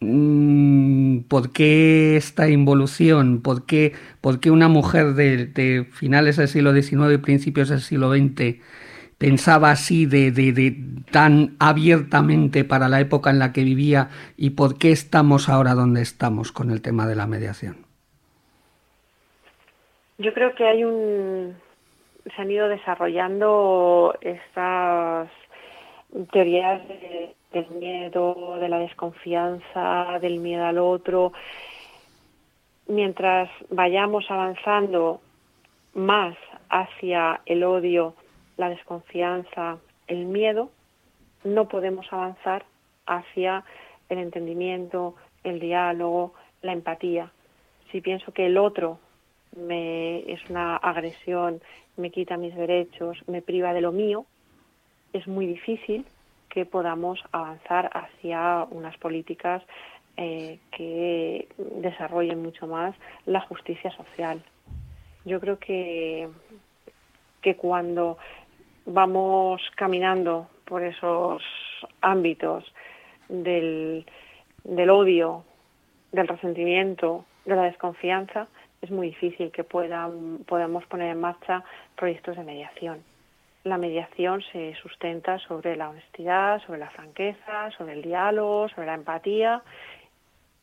[0.00, 3.40] mm, ¿Por qué esta involución?
[3.42, 7.80] ¿Por qué, por qué una mujer de, de, finales del siglo XIX y principios del
[7.80, 8.56] siglo XX
[9.18, 10.76] pensaba así de, de,
[11.10, 16.02] tan abiertamente para la época en la que vivía y por qué estamos ahora donde
[16.02, 17.86] estamos con el tema de la mediación?
[20.18, 21.54] Yo creo que hay un,
[22.34, 25.28] se han ido desarrollando estas
[26.32, 26.82] teorías
[27.52, 31.32] del miedo, de la desconfianza, del miedo al otro.
[32.88, 35.20] Mientras vayamos avanzando
[35.94, 36.36] más
[36.68, 38.14] hacia el odio,
[38.56, 40.70] la desconfianza, el miedo,
[41.44, 42.64] no podemos avanzar
[43.06, 43.64] hacia
[44.08, 45.14] el entendimiento,
[45.44, 47.30] el diálogo, la empatía.
[47.90, 48.98] Si pienso que el otro
[49.56, 51.60] me, es una agresión,
[51.96, 54.26] me quita mis derechos, me priva de lo mío,
[55.12, 56.04] es muy difícil
[56.48, 59.62] que podamos avanzar hacia unas políticas
[60.16, 62.94] eh, que desarrollen mucho más
[63.26, 64.42] la justicia social.
[65.24, 66.28] Yo creo que,
[67.42, 68.16] que cuando
[68.86, 71.42] vamos caminando por esos
[72.00, 72.64] ámbitos
[73.28, 74.06] del,
[74.64, 75.44] del odio,
[76.12, 78.48] del resentimiento, de la desconfianza,
[78.86, 81.62] es muy difícil que puedan, podamos poner en marcha
[81.96, 83.02] proyectos de mediación.
[83.64, 88.94] La mediación se sustenta sobre la honestidad, sobre la franqueza, sobre el diálogo, sobre la
[88.94, 89.62] empatía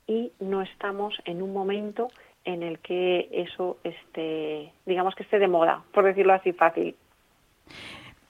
[0.07, 2.07] y no estamos en un momento
[2.45, 6.95] en el que eso esté, digamos que esté de moda, por decirlo así fácil.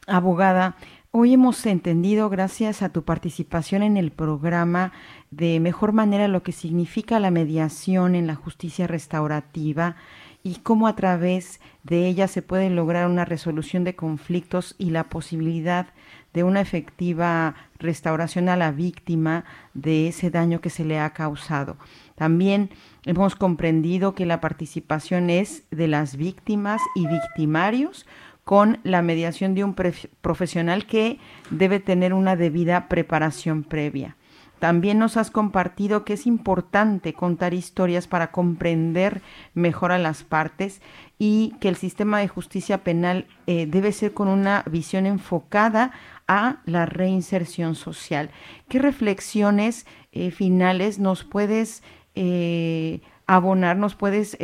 [0.08, 0.76] Abogada,
[1.16, 4.94] hoy hemos entendido, gracias a tu participación en el programa,
[5.30, 9.96] de mejor manera lo que significa la mediación en la justicia restaurativa
[10.42, 15.04] y cómo a través de ella se puede lograr una resolución de conflictos y la
[15.04, 15.86] posibilidad
[16.34, 19.46] de una efectiva restauración a la víctima
[19.76, 21.78] de ese daño que se le ha causado.
[22.16, 22.72] También
[23.06, 28.08] hemos comprendido que la participación es de las víctimas y victimarios
[28.44, 31.20] con la mediación de un profesional que
[31.50, 34.18] debe tener una debida preparación previa.
[34.64, 39.22] También nos has compartido que es importante contar historias para comprender
[39.54, 40.82] mejor a las partes
[41.20, 45.92] y que el sistema de justicia penal eh, debe ser con una visión enfocada
[46.30, 48.30] a la reinserción social.
[48.70, 51.84] ¿Qué reflexiones eh, finales nos puedes
[52.16, 54.38] eh, abonar, nos puedes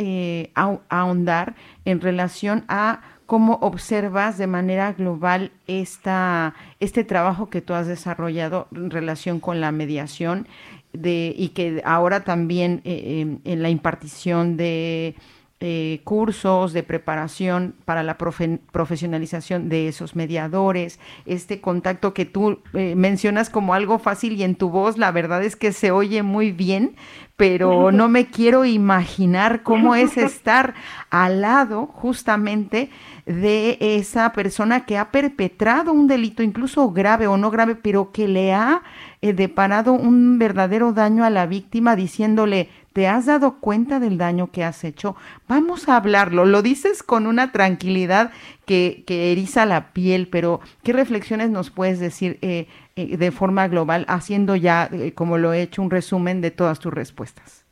[0.54, 1.54] ahondar
[1.86, 8.66] en relación a cómo observas de manera global esta, este trabajo que tú has desarrollado
[8.74, 10.48] en relación con la mediación
[10.92, 15.14] de, y que ahora también eh, en la impartición de
[15.62, 22.94] eh, cursos de preparación para la profesionalización de esos mediadores, este contacto que tú eh,
[22.94, 26.50] mencionas como algo fácil y en tu voz la verdad es que se oye muy
[26.50, 26.96] bien,
[27.36, 30.72] pero no me quiero imaginar cómo es estar
[31.10, 32.88] al lado justamente
[33.32, 38.28] de esa persona que ha perpetrado un delito, incluso grave o no grave, pero que
[38.28, 38.82] le ha
[39.22, 44.50] eh, deparado un verdadero daño a la víctima diciéndole, ¿Te has dado cuenta del daño
[44.50, 45.14] que has hecho?
[45.46, 46.44] Vamos a hablarlo.
[46.44, 48.32] Lo dices con una tranquilidad
[48.66, 52.66] que, que eriza la piel, pero ¿qué reflexiones nos puedes decir eh,
[52.96, 56.80] eh, de forma global, haciendo ya, eh, como lo he hecho, un resumen de todas
[56.80, 57.64] tus respuestas?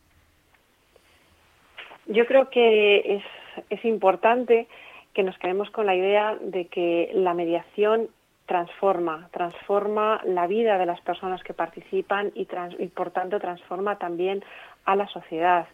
[2.06, 3.24] Yo creo que es,
[3.70, 4.68] es importante
[5.18, 8.08] que nos quedemos con la idea de que la mediación
[8.46, 12.46] transforma, transforma la vida de las personas que participan y,
[12.78, 14.44] y, por tanto transforma también
[14.84, 15.66] a la sociedad.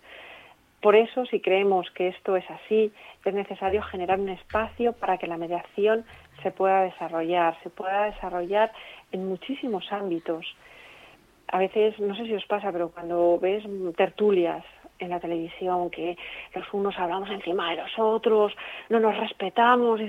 [0.81, 2.91] Por eso, si creemos que esto es así,
[3.23, 6.07] es necesario generar un espacio para que la mediación
[6.43, 8.73] se pueda desarrollar, se pueda desarrollar
[9.13, 10.57] en muchísimos ámbitos.
[11.49, 13.63] A veces, no sé si os pasa, pero cuando ves
[13.95, 14.65] tertulias
[14.99, 16.17] en la televisión, que
[16.55, 18.53] los unos hablamos encima de los otros,
[18.89, 20.01] no nos respetamos,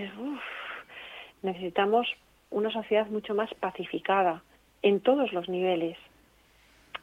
[1.42, 2.08] necesitamos
[2.52, 4.42] una sociedad mucho más pacificada
[4.82, 5.98] en todos los niveles.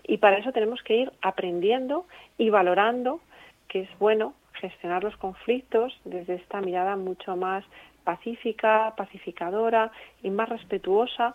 [0.05, 2.07] Y para eso tenemos que ir aprendiendo
[2.39, 3.21] y valorando
[3.69, 7.65] que es bueno gestionar los conflictos desde esta mirada mucho más
[8.05, 9.91] pacífica, pacificadora
[10.23, 11.35] y más respetuosa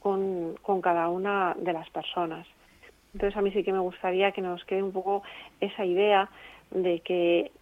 [0.00, 2.46] con, cada una de las personas.
[3.14, 5.22] Entonces a mí sí que me gustaría que nos quede un poco
[5.60, 6.28] esa idea
[6.70, 7.52] de que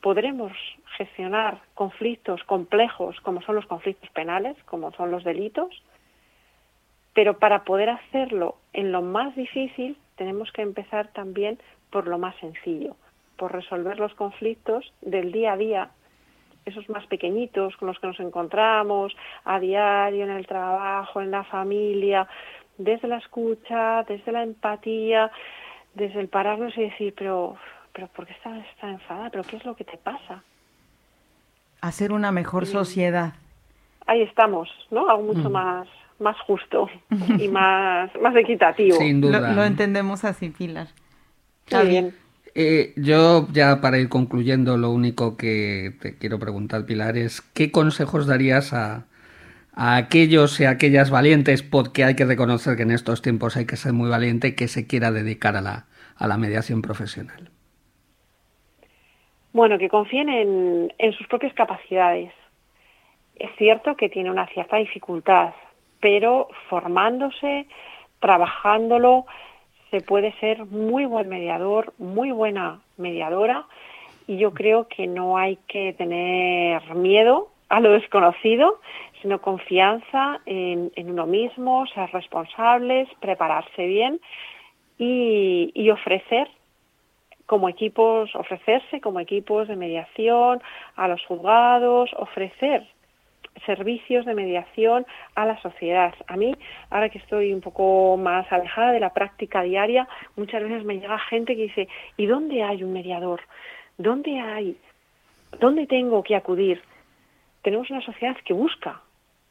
[0.00, 0.52] podremos
[0.96, 5.82] gestionar conflictos complejos como son los conflictos penales, como son los delitos,
[7.12, 11.58] pero para poder hacerlo en lo más difícil tenemos que empezar también
[11.90, 12.96] por lo más sencillo,
[13.36, 15.90] por resolver los conflictos del día a día,
[16.64, 21.44] esos más pequeñitos con los que nos encontramos a diario en el trabajo, en la
[21.44, 22.26] familia,
[22.78, 25.30] desde la escucha, desde la empatía,
[25.94, 27.56] desde el pararnos y decir, pero,
[27.92, 29.30] pero ¿por qué estás tan enfadada?
[29.30, 30.42] ¿Pero qué es lo que te pasa?
[31.80, 33.34] Hacer una mejor sociedad.
[34.06, 35.08] Ahí estamos, ¿no?
[35.08, 35.52] Algo mucho mm.
[35.52, 36.88] más más justo
[37.38, 38.96] y más, más equitativo.
[38.96, 39.52] Sin duda.
[39.52, 40.88] Lo, entendemos así, Pilar.
[41.64, 42.14] Está bien.
[42.54, 47.70] Eh, yo ya para ir concluyendo, lo único que te quiero preguntar, Pilar, es ¿qué
[47.70, 49.04] consejos darías a,
[49.76, 53.76] a aquellos y aquellas valientes, porque hay que reconocer que en estos tiempos hay que
[53.76, 57.50] ser muy valiente, que se quiera dedicar a la, a la mediación profesional?
[59.52, 62.32] Bueno, que confíen en, en sus propias capacidades.
[63.36, 65.50] Es cierto que tiene una cierta dificultad,
[66.00, 67.66] pero formándose,
[68.18, 69.26] trabajándolo,
[69.90, 73.66] se puede ser muy buen mediador, muy buena mediadora
[74.26, 78.80] y yo creo que no hay que tener miedo a lo desconocido,
[79.22, 84.20] sino confianza en, uno mismo, ser responsables, prepararse bien
[84.98, 86.48] y, y ofrecer
[87.46, 90.60] como equipos, ofrecerse como equipos de mediación
[90.96, 92.86] a los juzgados, ofrecer
[93.64, 96.14] servicios de mediación a la sociedad.
[96.26, 96.54] A mí,
[96.90, 100.06] ahora que estoy un poco más alejada de la práctica diaria,
[100.36, 103.40] muchas veces me llega gente que dice, ¿y dónde hay un mediador?
[103.96, 104.76] ¿Dónde hay?
[105.58, 106.82] ¿Dónde tengo que acudir?
[107.62, 109.00] Tenemos una sociedad que busca,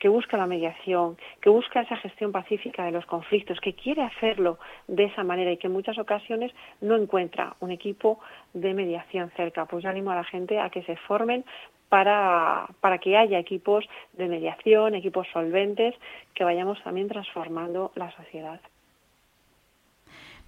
[0.05, 4.59] que busca la mediación, que busca esa gestión pacífica de los conflictos, que quiere hacerlo
[4.87, 8.19] de esa manera y que en muchas ocasiones no encuentra un equipo
[8.53, 9.65] de mediación cerca.
[9.65, 11.43] Pues yo animo a la gente a que se formen
[11.89, 13.83] para, para que haya equipos
[14.13, 15.95] de mediación, equipos solventes,
[16.35, 18.61] que vayamos también transformando la sociedad.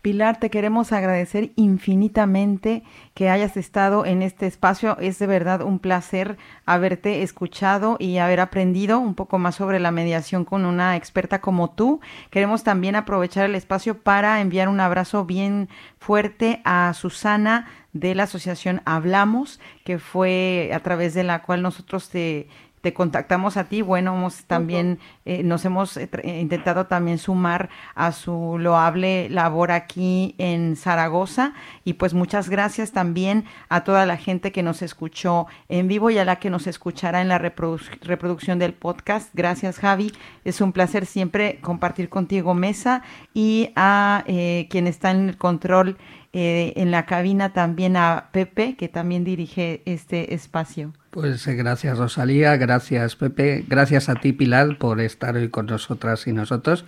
[0.07, 2.83] Pilar, te queremos agradecer infinitamente
[3.13, 4.97] que hayas estado en este espacio.
[4.99, 9.91] Es de verdad un placer haberte escuchado y haber aprendido un poco más sobre la
[9.91, 11.99] mediación con una experta como tú.
[12.29, 15.67] Queremos también aprovechar el espacio para enviar un abrazo bien
[15.99, 22.09] fuerte a Susana de la asociación Hablamos, que fue a través de la cual nosotros
[22.09, 22.47] te
[22.81, 23.81] te contactamos a ti.
[23.81, 29.71] Bueno, hemos también eh, nos hemos eh, eh, intentado también sumar a su loable labor
[29.71, 31.53] aquí en Zaragoza
[31.83, 36.17] y pues muchas gracias también a toda la gente que nos escuchó en vivo y
[36.17, 39.29] a la que nos escuchará en la reproducción del podcast.
[39.33, 40.13] Gracias Javi,
[40.45, 43.01] es un placer siempre compartir contigo mesa
[43.33, 45.97] y a quien está en el control
[46.33, 50.93] en la cabina también a Pepe que también dirige este espacio.
[51.11, 56.27] Pues eh, gracias Rosalía, gracias Pepe, gracias a ti Pilar por estar hoy con nosotras
[56.27, 56.85] y nosotros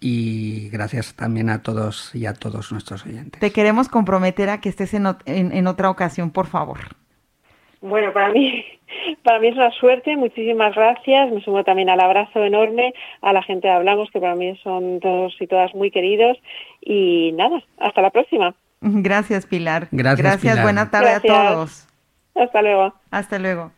[0.00, 3.40] y gracias también a todos y a todos nuestros oyentes.
[3.40, 6.78] Te queremos comprometer a que estés en, en, otra ocasión, por favor.
[7.82, 8.64] Bueno, para mí,
[9.22, 11.30] para mí es una suerte, muchísimas gracias.
[11.30, 15.00] Me sumo también al abrazo enorme a la gente de Hablamos, que para mí son
[15.00, 16.38] todos y todas muy queridos.
[16.80, 18.54] Y nada, hasta la próxima.
[19.02, 19.88] Gracias, Pilar.
[19.90, 21.86] Gracias, gracias buena tarde a todos.
[22.34, 22.94] Hasta luego.
[23.10, 23.72] Hasta luego.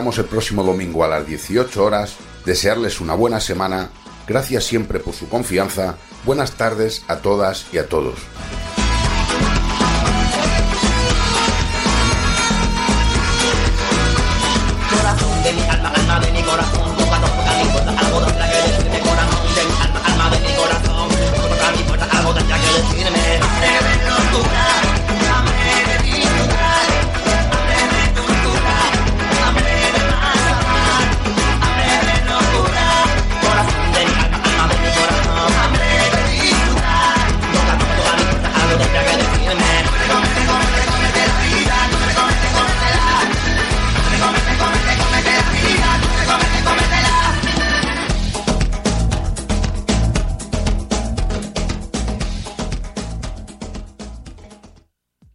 [0.00, 2.16] El próximo domingo a las 18 horas.
[2.46, 3.90] Desearles una buena semana.
[4.26, 5.96] Gracias siempre por su confianza.
[6.24, 8.14] Buenas tardes a todas y a todos.